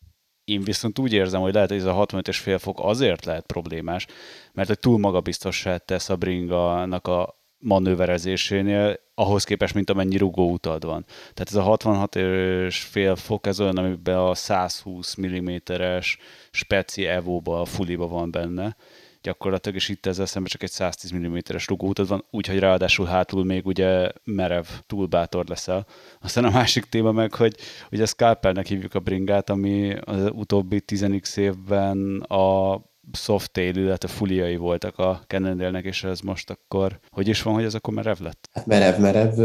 [0.44, 4.08] én viszont úgy érzem, hogy lehet, hogy ez a 65,5 fok azért lehet problémás,
[4.54, 11.06] mert hogy túl magabiztossá tesz a bringa a manőverezésénél, ahhoz képest, mint amennyi rugóutad van.
[11.06, 16.18] Tehát ez a 66 és fél fok, ez olyan, amiben a 120 mm-es
[16.52, 18.76] speci Evo-ba, a fuliba van benne,
[19.22, 23.66] gyakorlatilag, és itt ezzel szemben csak egy 110 mm-es rugóutad van, úgyhogy ráadásul hátul még
[23.66, 25.86] ugye merev, túl bátor leszel.
[26.22, 27.56] Aztán a másik téma meg, hogy
[27.92, 32.76] ugye scalpelnek hívjuk a bringát, ami az utóbbi 10 évben a
[33.14, 37.74] Softail, illetve fuliai voltak a Cannondale-nek, és ez most akkor, hogy is van, hogy ez
[37.74, 38.50] akkor merev lett?
[38.52, 39.38] Hát merev, merev.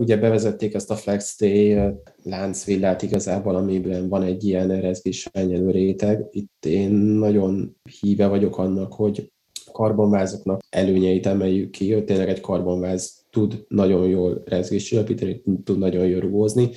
[0.00, 1.78] Ugye bevezették ezt a FlexStay
[2.22, 5.28] láncvillát igazából, amiben van egy ilyen rezgés
[5.70, 6.24] réteg.
[6.30, 9.32] Itt én nagyon híve vagyok annak, hogy
[9.72, 14.94] karbonvázoknak előnyeit emeljük ki, tényleg egy karbonváz tud nagyon jól rezgés
[15.64, 16.70] tud nagyon jól rugózni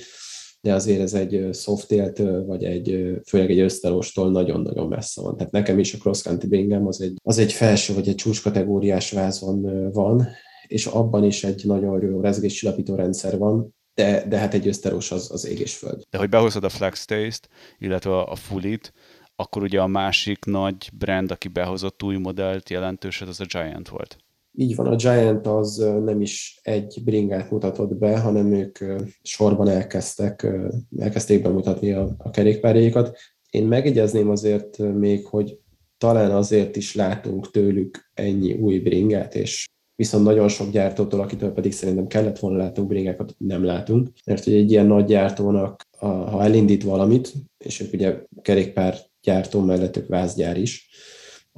[0.60, 5.36] de azért ez egy softélt, vagy egy, főleg egy ösztelostól nagyon-nagyon messze van.
[5.36, 9.10] Tehát nekem is a cross country bringem az egy, az egy felső vagy egy csúcskategóriás
[9.10, 10.28] vázon van,
[10.66, 15.30] és abban is egy nagyon jó rezgéscsillapító rendszer van, de, de hát egy öszteros az,
[15.30, 16.02] az ég és föld.
[16.10, 18.92] De hogy behozod a Flex Taste, illetve a Fullit,
[19.36, 24.16] akkor ugye a másik nagy brand, aki behozott új modellt jelentőset, az a Giant volt.
[24.54, 28.78] Így van, a Giant az nem is egy bringát mutatott be, hanem ők
[29.22, 30.46] sorban elkezdtek,
[30.98, 33.18] elkezdték bemutatni a, a kerékpárjaikat.
[33.50, 35.58] Én megegyezném azért még, hogy
[35.98, 41.72] talán azért is látunk tőlük ennyi új bringát, és viszont nagyon sok gyártótól, akitől pedig
[41.72, 44.08] szerintem kellett volna látnunk bringákat, nem látunk.
[44.26, 49.96] Mert hogy egy ilyen nagy gyártónak, ha elindít valamit, és ők ugye kerékpár gyártó mellett
[49.96, 50.88] ők vázgyár is,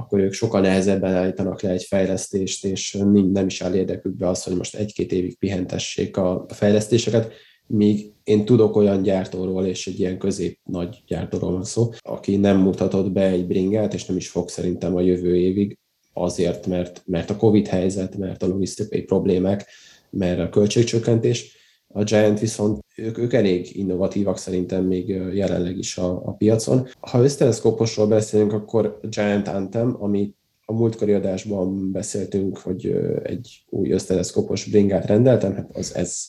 [0.02, 2.98] akkor ők sokkal nehezebben állítanak le egy fejlesztést, és
[3.32, 7.32] nem is áll érdekükbe az, hogy most egy-két évig pihentessék a fejlesztéseket,
[7.66, 13.12] míg én tudok olyan gyártóról, és egy ilyen közép-nagy gyártóról van szó, aki nem mutatott
[13.12, 15.78] be egy bringát, és nem is fog szerintem a jövő évig,
[16.12, 19.66] azért, mert, mert a Covid helyzet, mert a logisztikai problémák,
[20.10, 21.56] mert a költségcsökkentés.
[21.88, 26.86] A Giant viszont ők, ők elég innovatívak szerintem még jelenleg is a, a piacon.
[27.00, 32.86] Ha összteleszkóposról beszélünk, akkor Giant Anthem, ami a múltkori adásban beszéltünk, hogy
[33.22, 36.26] egy új összteleszkópos bringát rendeltem, hát az ez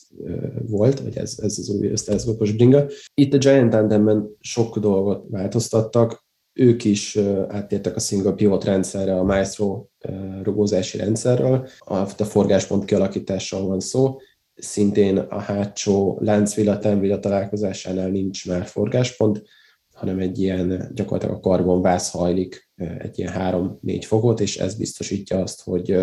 [0.68, 2.86] volt, vagy ez, ez az új összteleszkópos bringa.
[3.14, 7.16] Itt a Giant Anthemben sok dolgot változtattak, ők is
[7.48, 9.86] áttértek a single pivot rendszerre, a Maestro
[10.42, 14.16] rugózási rendszerről, a forgáspont kialakítással van szó,
[14.54, 19.42] szintén a hátsó láncvilla, tenvilla találkozásánál nincs már forgáspont,
[19.94, 25.38] hanem egy ilyen gyakorlatilag a karbon vász hajlik egy ilyen 3-4 fokot, és ez biztosítja
[25.38, 25.98] azt, hogy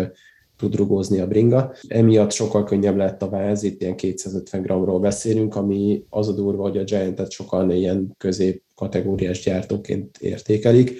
[0.56, 1.74] tud rugózni a bringa.
[1.88, 6.62] Emiatt sokkal könnyebb lett a váz, itt ilyen 250 gramról beszélünk, ami az a durva,
[6.62, 10.98] hogy a Giant-et sokan ilyen közép kategóriás gyártóként értékelik,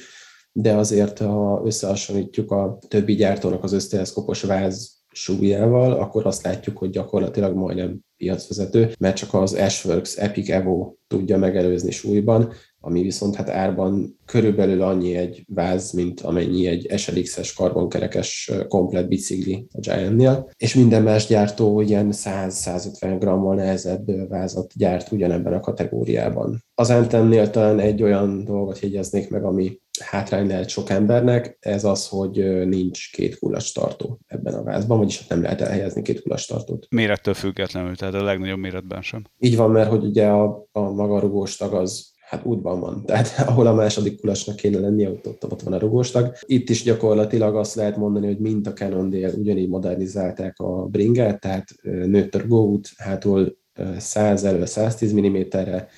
[0.53, 6.90] de azért, ha összehasonlítjuk a többi gyártónak az összteleszkopos váz súlyával, akkor azt látjuk, hogy
[6.90, 13.48] gyakorlatilag majdnem piacvezető, mert csak az Ashworks Epic Evo tudja megelőzni súlyban, ami viszont hát
[13.48, 20.75] árban körülbelül annyi egy váz, mint amennyi egy SLX-es karbonkerekes komplet bicikli a Giant-nél, és
[20.75, 26.64] minden más gyártó ilyen 100-150 grammal nehezebb vázat gyárt ugyanebben a kategóriában.
[26.75, 32.09] Az Anthemnél talán egy olyan dolgot jegyeznék meg, ami hátrány lehet sok embernek, ez az,
[32.09, 36.49] hogy nincs két kullacs tartó ebben a vázban, vagyis hát nem lehet elhelyezni két kullacs
[36.49, 36.87] tartót.
[36.91, 39.25] Mérettől függetlenül, tehát a legnagyobb méretben sem.
[39.38, 43.03] Így van, mert hogy ugye a, a maga rugós tag az hát útban van.
[43.07, 46.35] Tehát ahol a második kulacsnak kéne lennie, ott, ott, ott van a rugóstag.
[46.41, 51.69] Itt is gyakorlatilag azt lehet mondani, hogy mint a Canon-dél ugyanígy modernizálták a bringát, tehát
[51.83, 53.61] nőtt a rugóút, hátul
[53.97, 55.88] 100 elő 110 mm-re,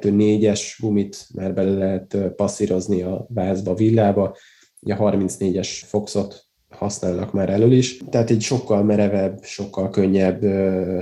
[0.00, 4.36] 2-4-es gumit, mert bele lehet passzírozni a vázba, villába,
[4.80, 6.44] a 34-es Foxot
[6.74, 7.98] használnak már elől is.
[8.10, 10.42] Tehát egy sokkal merevebb, sokkal könnyebb,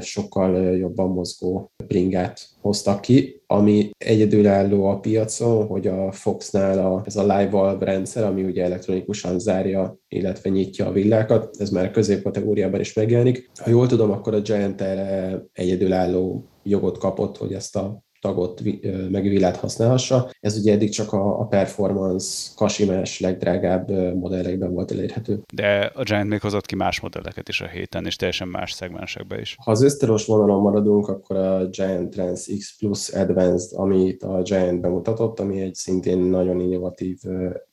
[0.00, 7.16] sokkal jobban mozgó bringát hoztak ki, ami egyedülálló a piacon, hogy a Foxnál a, ez
[7.16, 12.80] a live valve rendszer, ami ugye elektronikusan zárja, illetve nyitja a villákat, ez már középkategóriában
[12.80, 13.50] is megjelenik.
[13.60, 18.62] Ha jól tudom, akkor a Giant erre egyedülálló jogot kapott, hogy ezt a tagot
[19.10, 20.30] meg villát használhassa.
[20.40, 25.42] Ez ugye eddig csak a, a performance kasimás legdrágább modellekben volt elérhető.
[25.54, 29.40] De a Giant még hozott ki más modelleket is a héten, és teljesen más szegmensekben
[29.40, 29.56] is.
[29.64, 34.80] Ha az ösztöros vonalon maradunk, akkor a Giant Trans X Plus Advanced, amit a Giant
[34.80, 37.18] bemutatott, ami egy szintén nagyon innovatív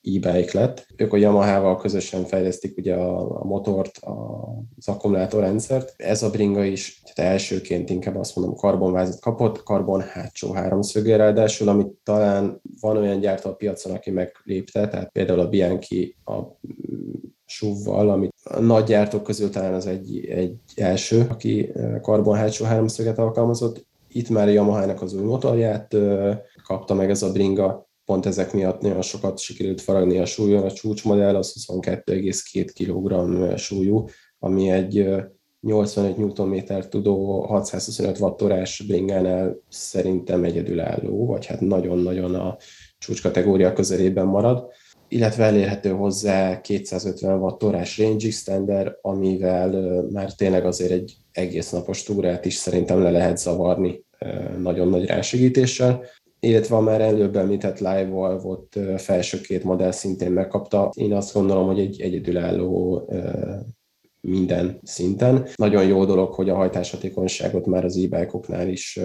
[0.04, 0.88] e-bike lett.
[0.96, 5.94] Ők a Yamaha-val közösen fejlesztik ugye a, a motort, a, az akkumulátorrendszert.
[5.98, 10.02] Ez a bringa is, tehát elsőként inkább azt mondom, karbonvázat kapott, karbon
[10.40, 15.50] hátsó háromszögé ráadásul, amit talán van olyan gyártó a piacon, aki meglépte, tehát például a
[15.50, 16.40] Bianchi a
[17.46, 21.72] SUV-val, amit a nagy gyártók közül talán az egy, egy első, aki
[22.02, 23.88] karbon hátsó háromszöget alkalmazott.
[24.08, 25.96] Itt már a Yamaha-nak az új motorját
[26.64, 30.64] kapta meg ez a bringa, pont ezek miatt nagyon sokat sikerült faragni a súlyon.
[30.64, 34.06] A csúcsmodell az 22,2 kg súlyú,
[34.40, 35.10] ami egy
[35.62, 42.58] 85 Nm tudó 625 wattórás bringánál szerintem egyedülálló, vagy hát nagyon-nagyon a
[42.98, 44.68] csúcskategória közelében marad
[45.12, 52.46] illetve elérhető hozzá 250 wattórás range extender, amivel már tényleg azért egy egész napos túrát
[52.46, 54.04] is szerintem le lehet zavarni
[54.58, 56.04] nagyon nagy rásegítéssel
[56.40, 60.92] illetve a már előbb említett Live volt felső két modell szintén megkapta.
[60.96, 63.04] Én azt gondolom, hogy egy egyedülálló
[64.22, 65.48] minden szinten.
[65.56, 68.10] Nagyon jó dolog, hogy a hajtáshatékonyságot már az
[68.50, 69.00] e is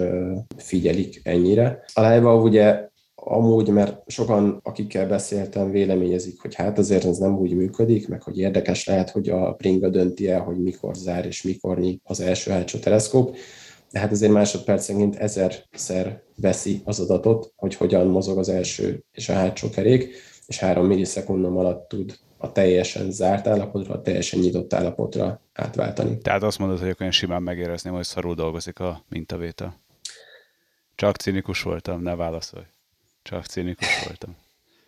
[0.57, 1.83] figyelik ennyire.
[1.93, 7.55] A live ugye amúgy, mert sokan, akikkel beszéltem, véleményezik, hogy hát azért ez nem úgy
[7.55, 11.79] működik, meg hogy érdekes lehet, hogy a Bringa dönti el, hogy mikor zár és mikor
[11.79, 13.35] nyit az első hátsó teleszkóp
[13.95, 19.33] de hát azért másodpercenként ezerszer veszi az adatot, hogy hogyan mozog az első és a
[19.33, 20.15] hátsó kerék,
[20.47, 26.17] és három millisekundum alatt tud a teljesen zárt állapotra, a teljesen nyitott állapotra átváltani.
[26.17, 29.79] Tehát azt mondod, hogy olyan simán megérezném, hogy szarul dolgozik a mintavétel.
[30.95, 32.63] Csak cinikus voltam, ne válaszolj.
[33.21, 34.35] Csak cinikus voltam.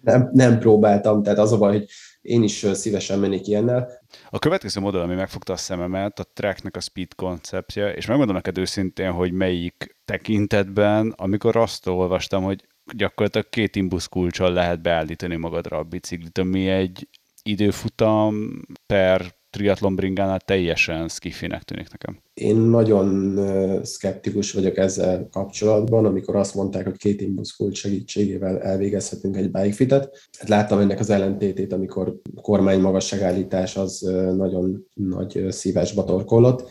[0.02, 1.88] nem, nem próbáltam, tehát az a baj, hogy
[2.22, 3.90] én is szívesen mennék ilyennel.
[4.30, 8.58] A következő modell, ami megfogta a szememet, a tracknek a speed konceptje, és megmondom neked
[8.58, 15.78] őszintén, hogy melyik tekintetben, amikor azt olvastam, hogy gyakorlatilag két imbusz kulcsal lehet beállítani magadra
[15.78, 17.08] a biciklit, ami egy
[17.44, 22.22] időfutam per triatlon bringánál teljesen skifinek tűnik nekem.
[22.34, 23.40] Én nagyon
[23.84, 30.30] szkeptikus vagyok ezzel kapcsolatban, amikor azt mondták, hogy két imbusz kulcs segítségével elvégezhetünk egy bikefitet.
[30.40, 34.00] Hát láttam ennek az ellentétét, amikor kormány magasságállítás az
[34.36, 36.70] nagyon nagy szívásba torkolott.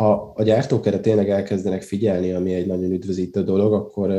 [0.00, 4.10] Ha a gyártók erre tényleg elkezdenek figyelni, ami egy nagyon üdvözítő dolog, akkor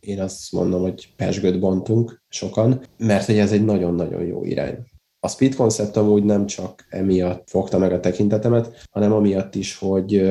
[0.00, 4.78] én azt mondom, hogy pesgőt bontunk sokan, mert hogy ez egy nagyon-nagyon jó irány.
[5.20, 10.22] A speed concept amúgy nem csak emiatt fogta meg a tekintetemet, hanem amiatt is, hogy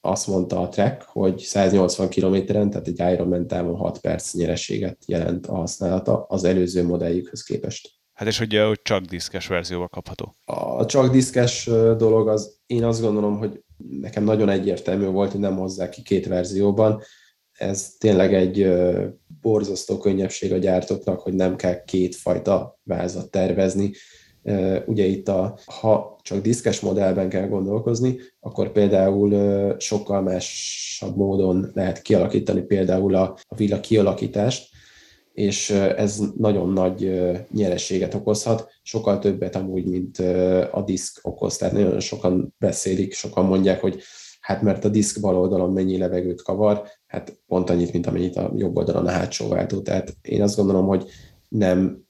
[0.00, 5.46] azt mondta a track, hogy 180 kilométeren, tehát egy Ironman távon 6 perc nyereséget jelent
[5.46, 7.92] a használata az előző modelljükhöz képest.
[8.12, 10.34] Hát és ugye, hogy csak diszkes verzióval kapható.
[10.44, 11.64] A csak diszkes
[11.96, 13.63] dolog az, én azt gondolom, hogy
[14.00, 17.02] nekem nagyon egyértelmű volt, hogy nem hozzák ki két verzióban.
[17.52, 18.72] Ez tényleg egy
[19.40, 23.92] borzasztó könnyebbség a gyártóknak, hogy nem kell kétfajta vázat tervezni,
[24.86, 32.02] Ugye itt, a, ha csak diszkes modellben kell gondolkozni, akkor például sokkal másabb módon lehet
[32.02, 34.68] kialakítani például a, a villa kialakítást,
[35.34, 37.20] és ez nagyon nagy
[37.50, 40.18] nyereséget okozhat, sokkal többet amúgy, mint
[40.72, 41.56] a diszk okoz.
[41.56, 44.00] Tehát nagyon sokan beszélik, sokan mondják, hogy
[44.40, 48.52] hát mert a diszk bal oldalon mennyi levegőt kavar, hát pont annyit, mint amennyit a
[48.56, 49.80] jobb oldalon a hátsó váltó.
[49.80, 51.08] Tehát én azt gondolom, hogy
[51.48, 52.04] nem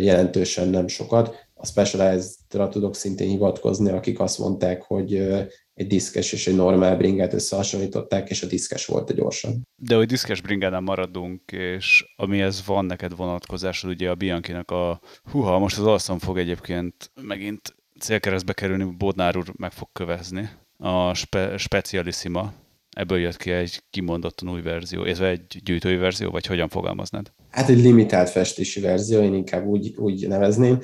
[0.00, 5.32] jelentősen nem sokat, a Specialized-ra tudok szintén hivatkozni, akik azt mondták, hogy
[5.80, 9.62] egy diszkes és egy normál bringát összehasonlították, és a diszkes volt a gyorsan.
[9.76, 15.58] De hogy diszkes bringánál maradunk, és amihez van neked vonatkozásod, ugye a Bianchi-nak a huha,
[15.58, 20.48] most az alszom fog egyébként megint célkeresztbe kerülni, Bodnár úr meg fog kövezni.
[20.76, 22.52] A spe- Specialissima,
[22.90, 27.32] ebből jött ki egy kimondottan új verzió, ez egy gyűjtői verzió, vagy hogyan fogalmaznád?
[27.50, 30.78] Hát egy limitált festési verzió, én inkább úgy, úgy nevezném.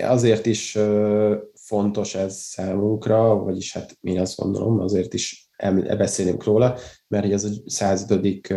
[0.00, 0.78] Azért is
[1.70, 5.50] fontos ez számunkra, vagyis hát én azt gondolom, azért is
[5.96, 6.76] beszélünk róla,
[7.08, 8.48] mert ez a 105.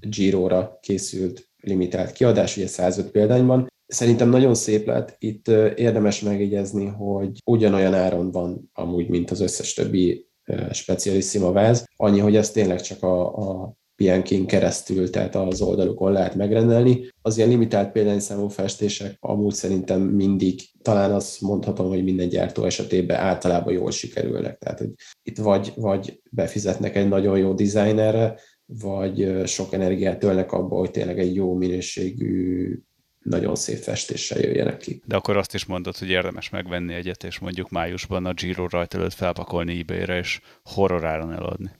[0.00, 3.66] Giro-ra készült limitált kiadás, ugye 105 példányban.
[3.86, 5.16] Szerintem nagyon szép lett.
[5.18, 10.26] Itt érdemes megjegyezni, hogy ugyanolyan áron van amúgy, mint az összes többi
[10.70, 16.34] specialissima váz, annyi, hogy ez tényleg csak a, a Biankin keresztül, tehát az oldalukon lehet
[16.34, 17.08] megrendelni.
[17.22, 23.18] Az ilyen limitált példányszámú festések amúgy szerintem mindig, talán azt mondhatom, hogy minden gyártó esetében
[23.20, 24.58] általában jól sikerülnek.
[24.58, 24.90] Tehát, hogy
[25.22, 31.18] itt vagy, vagy befizetnek egy nagyon jó designerre, vagy sok energiát tölnek abba, hogy tényleg
[31.18, 32.78] egy jó minőségű
[33.22, 35.02] nagyon szép festéssel jöjjenek ki.
[35.06, 38.98] De akkor azt is mondod, hogy érdemes megvenni egyet, és mondjuk májusban a Giro rajta
[38.98, 41.70] előtt felpakolni eBay-re, és horroráron eladni.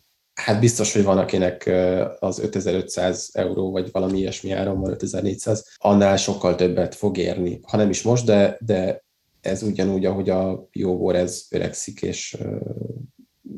[0.44, 1.70] Hát biztos, hogy van, akinek
[2.18, 7.61] az 5500 euró, vagy valami ilyesmi áron van, 5400, annál sokkal többet fog érni.
[7.62, 9.05] Ha nem is most, de, de
[9.40, 12.37] ez ugyanúgy, ahogy a jóvor ez öregszik, és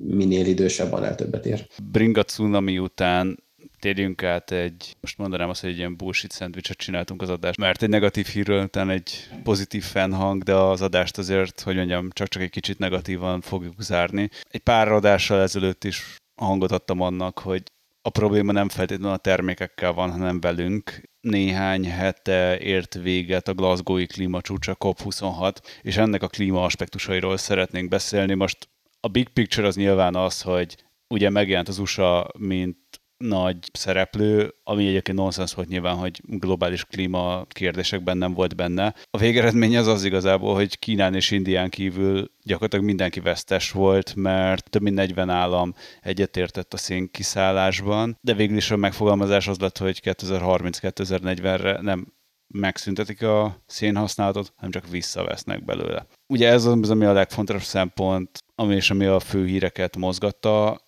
[0.07, 1.66] minél idősebb, annál többet ér.
[1.83, 3.45] Bringa Tsunami után
[3.79, 7.83] térjünk át egy, most mondanám azt, hogy egy ilyen bullshit szendvicset csináltunk az adást, mert
[7.83, 12.51] egy negatív hírről után egy pozitív fennhang, de az adást azért, hogy mondjam, csak-csak egy
[12.51, 14.29] kicsit negatívan fogjuk zárni.
[14.51, 17.62] Egy pár adással ezelőtt is hangot adtam annak, hogy
[18.03, 21.11] a probléma nem feltétlenül a termékekkel van, hanem velünk.
[21.21, 28.35] Néhány hete ért véget a Glasgow-i klímacsúcsa COP26, és ennek a klíma aspektusairól szeretnénk beszélni.
[28.35, 28.68] Most
[29.01, 30.77] a big picture az nyilván az, hogy
[31.09, 37.45] ugye megjelent az USA, mint nagy szereplő, ami egyébként nonsens volt nyilván, hogy globális klíma
[37.49, 38.95] kérdésekben nem volt benne.
[39.11, 44.71] A végeredmény az az igazából, hogy Kínán és Indián kívül gyakorlatilag mindenki vesztes volt, mert
[44.71, 49.79] több mint 40 állam egyetértett a szén kiszállásban, de végül is a megfogalmazás az lett,
[49.79, 52.13] hogy 2030-2040-re nem
[52.53, 56.07] megszüntetik a szénhasználatot, hanem csak visszavesznek belőle.
[56.33, 60.81] Ugye ez az, ami a legfontosabb szempont, ami és ami a fő híreket mozgatta,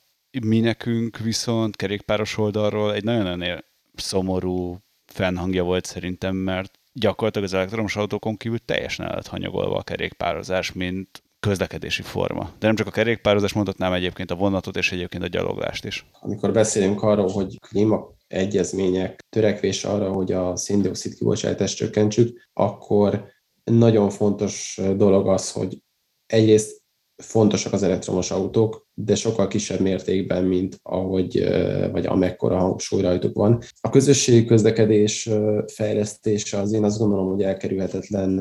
[0.43, 3.65] mi nekünk viszont kerékpáros oldalról egy nagyon-nagyon
[3.95, 9.83] szomorú fennhangja volt szerintem, mert gyakorlatilag az elektromos autókon kívül teljesen el lett hanyagolva a
[9.83, 12.51] kerékpározás, mint közlekedési forma.
[12.59, 16.07] De nem csak a kerékpározás, mondhatnám egyébként a vonatot és egyébként a gyaloglást is.
[16.21, 23.25] Amikor beszélünk arról, hogy klíma egyezmények törekvés arra, hogy a széndiokszid kibocsátást csökkentsük, akkor
[23.65, 25.79] nagyon fontos dolog az, hogy
[26.27, 26.83] egyrészt
[27.17, 31.49] fontosak az elektromos autók, de sokkal kisebb mértékben, mint ahogy,
[31.93, 33.63] vagy amekkora hangsúly rajtuk van.
[33.81, 35.31] A közösségi közlekedés
[35.67, 38.41] fejlesztése az én azt gondolom, hogy elkerülhetetlen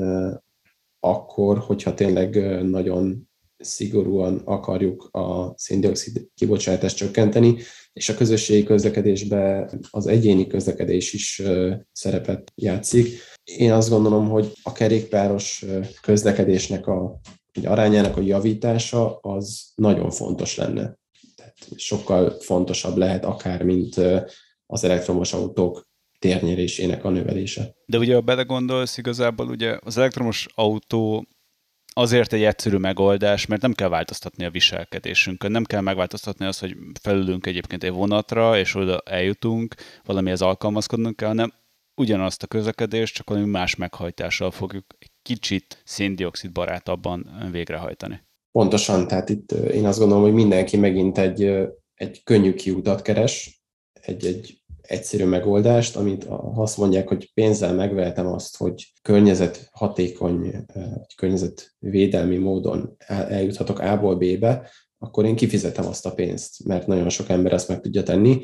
[0.99, 7.55] akkor, hogyha tényleg nagyon szigorúan akarjuk a széndiokszid kibocsátást csökkenteni,
[7.93, 11.41] és a közösségi közlekedésben az egyéni közlekedés is
[11.91, 13.07] szerepet játszik.
[13.43, 15.65] Én azt gondolom, hogy a kerékpáros
[16.01, 17.19] közlekedésnek a
[17.63, 20.97] arányának a javítása az nagyon fontos lenne.
[21.35, 23.95] Tehát sokkal fontosabb lehet akár, mint
[24.65, 27.75] az elektromos autók térnyerésének a növelése.
[27.85, 31.27] De ugye, ha belegondolsz, igazából ugye az elektromos autó
[31.93, 36.75] azért egy egyszerű megoldás, mert nem kell változtatni a viselkedésünkön, nem kell megváltoztatni azt, hogy
[37.01, 41.53] felülünk egyébként egy vonatra, és oda eljutunk, valamihez alkalmazkodnunk kell, hanem
[41.95, 48.21] ugyanazt a közlekedést, csak valami más meghajtással fogjuk egy kicsit széndiokszid barátabban végrehajtani.
[48.51, 51.43] Pontosan, tehát itt én azt gondolom, hogy mindenki megint egy,
[51.93, 53.63] egy könnyű kiutat keres,
[54.01, 60.65] egy, egy egyszerű megoldást, amit azt mondják, hogy pénzzel megvehetem azt, hogy környezet hatékony,
[61.15, 67.53] környezetvédelmi módon eljuthatok A-ból B-be, akkor én kifizetem azt a pénzt, mert nagyon sok ember
[67.53, 68.41] ezt meg tudja tenni,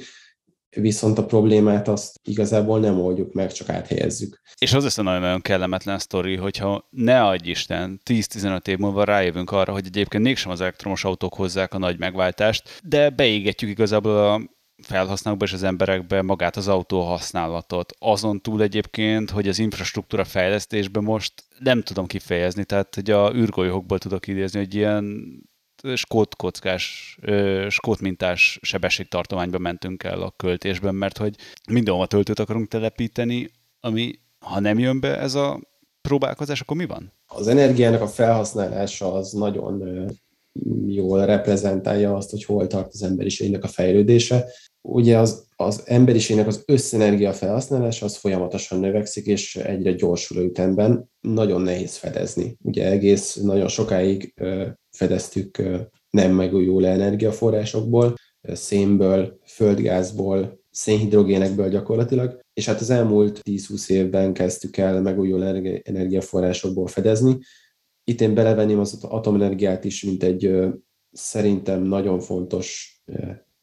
[0.75, 4.41] viszont a problémát azt igazából nem oldjuk meg, csak áthelyezzük.
[4.57, 9.71] És az a nagyon-nagyon kellemetlen sztori, hogyha ne adj Isten, 10-15 év múlva rájövünk arra,
[9.71, 14.41] hogy egyébként mégsem az elektromos autók hozzák a nagy megváltást, de beégetjük igazából a
[14.81, 17.93] felhasználókba és az emberekbe magát az autó használatot.
[17.99, 23.97] Azon túl egyébként, hogy az infrastruktúra fejlesztésben most nem tudom kifejezni, tehát hogy a űrgolyókból
[23.97, 25.25] tudok idézni, hogy ilyen
[25.93, 27.17] skót kockás,
[27.69, 31.35] skót mintás sebességtartományba mentünk el a költésben, mert hogy
[31.71, 35.59] mindenhova töltőt akarunk telepíteni, ami ha nem jön be ez a
[36.01, 37.13] próbálkozás, akkor mi van?
[37.25, 40.05] Az energiának a felhasználása az nagyon
[40.87, 44.45] jól reprezentálja azt, hogy hol tart az emberiségnek a fejlődése
[44.81, 51.61] ugye az, az emberiségnek az összenergia felhasználása az folyamatosan növekszik, és egyre gyorsuló ütemben nagyon
[51.61, 52.57] nehéz fedezni.
[52.61, 54.33] Ugye egész nagyon sokáig
[54.99, 55.61] fedeztük
[56.09, 65.01] nem megújuló energiaforrásokból, szénből, földgázból, szénhidrogénekből gyakorlatilag, és hát az elmúlt 10-20 évben kezdtük el
[65.01, 65.43] megújuló
[65.83, 67.37] energiaforrásokból fedezni.
[68.03, 70.51] Itt én belevenném az atomenergiát is, mint egy
[71.11, 72.97] szerintem nagyon fontos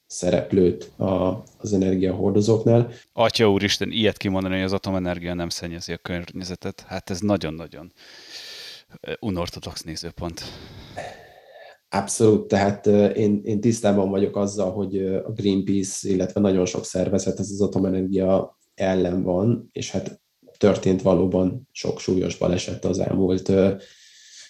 [0.06, 2.92] szereplőt a, az energiahordozóknál.
[3.12, 7.92] Atya úristen, ilyet kimondani, hogy az atomenergia nem szennyezi a környezetet, hát ez nagyon-nagyon
[9.20, 10.42] unortodox nézőpont.
[11.88, 17.50] Abszolút, tehát én, én tisztában vagyok azzal, hogy a Greenpeace, illetve nagyon sok szervezet ez
[17.50, 20.20] az atomenergia ellen van, és hát
[20.58, 23.52] történt valóban sok súlyos baleset az elmúlt,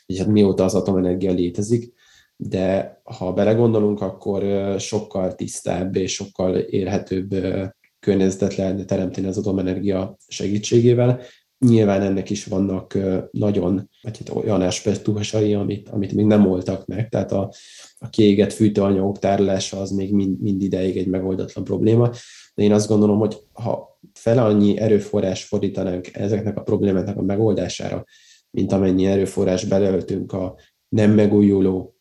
[0.07, 1.95] így hát mióta az atomenergia létezik
[2.37, 4.45] de ha belegondolunk, akkor
[4.80, 7.34] sokkal tisztább és sokkal érhetőbb
[8.01, 11.20] környezetet lehetne teremteni az atomenergia segítségével.
[11.59, 12.99] Nyilván ennek is vannak
[13.31, 17.53] nagyon vagy hát olyan aspektusai, amit, amit még nem voltak meg, tehát a,
[17.99, 22.11] a kiégett fűtőanyagok tárolása az még mind, mind ideig egy megoldatlan probléma,
[22.55, 28.05] de én azt gondolom, hogy ha fel annyi erőforrás fordítanánk ezeknek a problémáknak a megoldására,
[28.51, 30.55] mint amennyi erőforrás belöltünk a
[30.89, 31.97] nem megújuló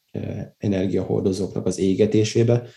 [0.58, 2.68] energiahordozóknak az égetésébe,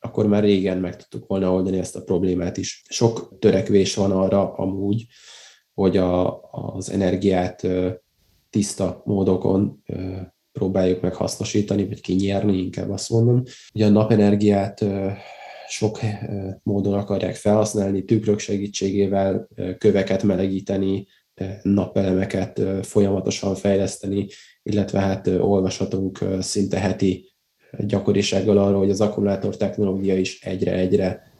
[0.00, 2.82] akkor már régen meg tudtuk volna oldani ezt a problémát is.
[2.88, 5.06] Sok törekvés van arra amúgy,
[5.74, 7.66] hogy a, az energiát
[8.50, 9.82] tiszta módokon
[10.52, 13.42] próbáljuk meg hasznosítani, vagy kinyerni, inkább azt mondom.
[13.74, 14.84] Ugye a napenergiát
[15.68, 15.98] sok
[16.62, 19.48] módon akarják felhasználni, tükrök segítségével
[19.78, 21.06] köveket melegíteni,
[21.62, 24.26] napelemeket folyamatosan fejleszteni,
[24.62, 27.32] illetve hát olvashatunk szinte heti
[27.78, 31.32] gyakorisággal arról, hogy az akkumulátor technológia is egyre-egyre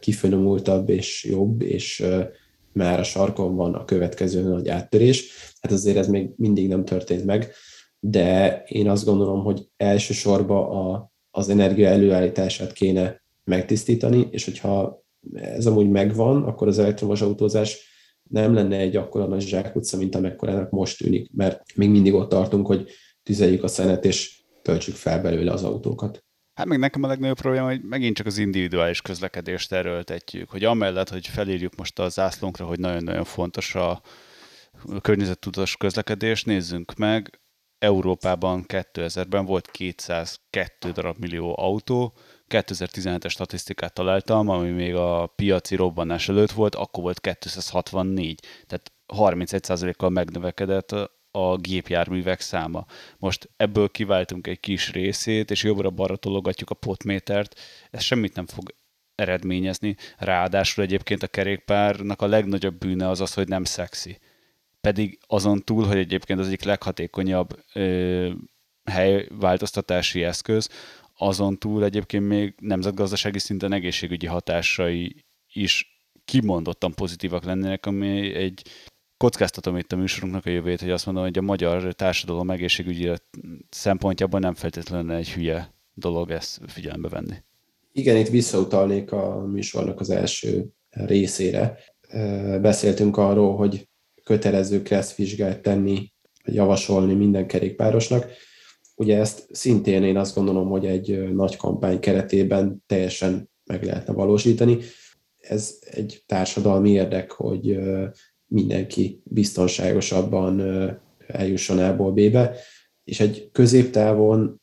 [0.00, 2.04] kifinomultabb és jobb, és
[2.78, 5.30] már a sarkon van a következő nagy áttörés.
[5.60, 7.52] Hát azért ez még mindig nem történt meg,
[8.00, 15.02] de én azt gondolom, hogy elsősorban a, az energia előállítását kéne megtisztítani, és hogyha
[15.34, 17.86] ez amúgy megvan, akkor az elektromos autózás
[18.30, 22.66] nem lenne egy akkora nagy zsákutca, mint amekkorának most tűnik, mert még mindig ott tartunk,
[22.66, 22.90] hogy
[23.22, 26.24] tüzeljük a szenet, és töltsük fel belőle az autókat.
[26.58, 31.08] Hát meg nekem a legnagyobb probléma, hogy megint csak az individuális közlekedést erőltetjük, hogy amellett,
[31.08, 34.02] hogy felírjuk most a zászlónkra, hogy nagyon-nagyon fontos a
[35.00, 37.40] környezettudatos közlekedés, nézzünk meg,
[37.78, 42.14] Európában 2000-ben volt 202 darab millió autó,
[42.48, 48.40] 2017-es statisztikát találtam, ami még a piaci robbanás előtt volt, akkor volt 264.
[48.66, 50.94] Tehát 31%-kal megnövekedett
[51.30, 52.86] a gépjárművek száma.
[53.18, 57.60] Most ebből kiváltunk egy kis részét, és jobbra-balra tologatjuk a potmétert,
[57.90, 58.74] ez semmit nem fog
[59.14, 59.96] eredményezni.
[60.16, 64.18] Ráadásul egyébként a kerékpárnak a legnagyobb bűne az az, hogy nem szexi.
[64.80, 68.30] Pedig azon túl, hogy egyébként az egyik leghatékonyabb ö,
[68.90, 70.68] helyváltoztatási eszköz,
[71.14, 78.62] azon túl egyébként még nemzetgazdasági szinten egészségügyi hatásai is kimondottan pozitívak lennének, ami egy
[79.18, 83.12] kockáztatom itt a műsorunknak a jövőjét, hogy azt mondom, hogy a magyar társadalom egészségügyi
[83.70, 87.34] szempontjából nem feltétlenül egy hülye dolog ezt figyelembe venni.
[87.92, 91.78] Igen, itt visszautalnék a műsornak az első részére.
[92.60, 93.88] Beszéltünk arról, hogy
[94.24, 96.12] kötelező kresszvizsgát tenni,
[96.44, 98.30] javasolni minden kerékpárosnak.
[98.94, 104.78] Ugye ezt szintén én azt gondolom, hogy egy nagy kampány keretében teljesen meg lehetne valósítani.
[105.38, 107.78] Ez egy társadalmi érdek, hogy
[108.48, 110.60] mindenki biztonságosabban
[111.26, 112.56] eljusson A-ból B-be,
[113.04, 114.60] és egy középtávon,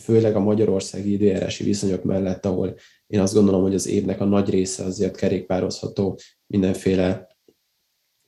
[0.00, 2.76] főleg a magyarországi időjárási viszonyok mellett, ahol
[3.06, 7.36] én azt gondolom, hogy az évnek a nagy része azért kerékpározható mindenféle,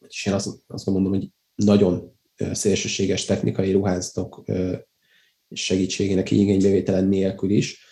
[0.08, 2.18] és én azt, azt gondolom, hogy nagyon
[2.52, 4.44] szélsőséges technikai ruházatok
[5.50, 7.84] segítségének igénybevételen nélkül is.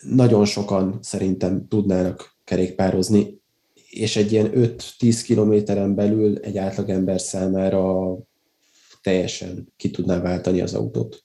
[0.00, 3.39] Nagyon sokan szerintem tudnának kerékpározni,
[3.90, 8.16] és egy ilyen 5-10 kilométeren belül egy átlagember számára
[9.02, 11.24] teljesen ki tudná váltani az autót.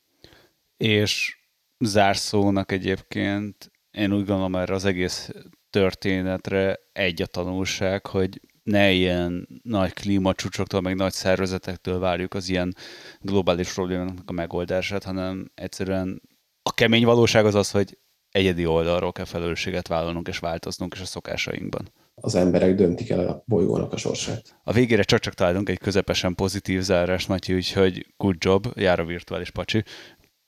[0.77, 1.37] És
[1.79, 5.31] zárszónak egyébként én úgy gondolom erre az egész
[5.69, 12.75] történetre egy a tanulság, hogy ne ilyen nagy klímacsúcsoktól, meg nagy szervezetektől várjuk az ilyen
[13.21, 16.21] globális problémáknak a megoldását, hanem egyszerűen
[16.61, 17.97] a kemény valóság az az, hogy
[18.29, 23.43] egyedi oldalról kell felelősséget vállalnunk és változnunk és a szokásainkban az emberek döntik el a
[23.45, 24.59] bolygónak a sorsát.
[24.63, 29.49] A végére csak-csak találtunk egy közepesen pozitív zárást, Matyi, úgyhogy good job, jár a virtuális
[29.51, 29.83] pacsi.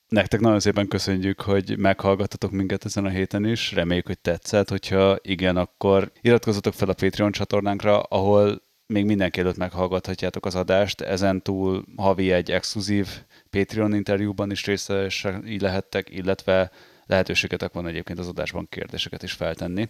[0.07, 3.71] Nektek nagyon szépen köszönjük, hogy meghallgattatok minket ezen a héten is.
[3.71, 4.69] Reméljük, hogy tetszett.
[4.69, 11.01] Hogyha igen, akkor iratkozzatok fel a Patreon csatornánkra, ahol még mindenki előtt meghallgathatjátok az adást.
[11.01, 13.07] Ezen túl havi egy exkluzív
[13.49, 16.71] Patreon interjúban is részesei lehettek, illetve
[17.05, 19.87] lehetőségetek van egyébként az adásban kérdéseket is feltenni.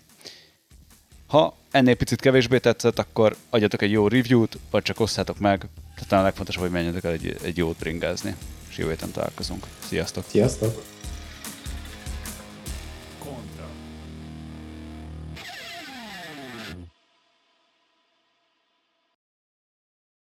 [1.27, 5.65] Ha ennél picit kevésbé tetszett, akkor adjatok egy jó review-t, vagy csak osszátok meg.
[5.95, 8.35] Tehát a legfontosabb, hogy menjetek el egy, egy jót bringázni.
[8.69, 9.65] És jövő héten találkozunk.
[9.87, 10.23] Sziasztok!
[10.27, 10.96] Sziasztok!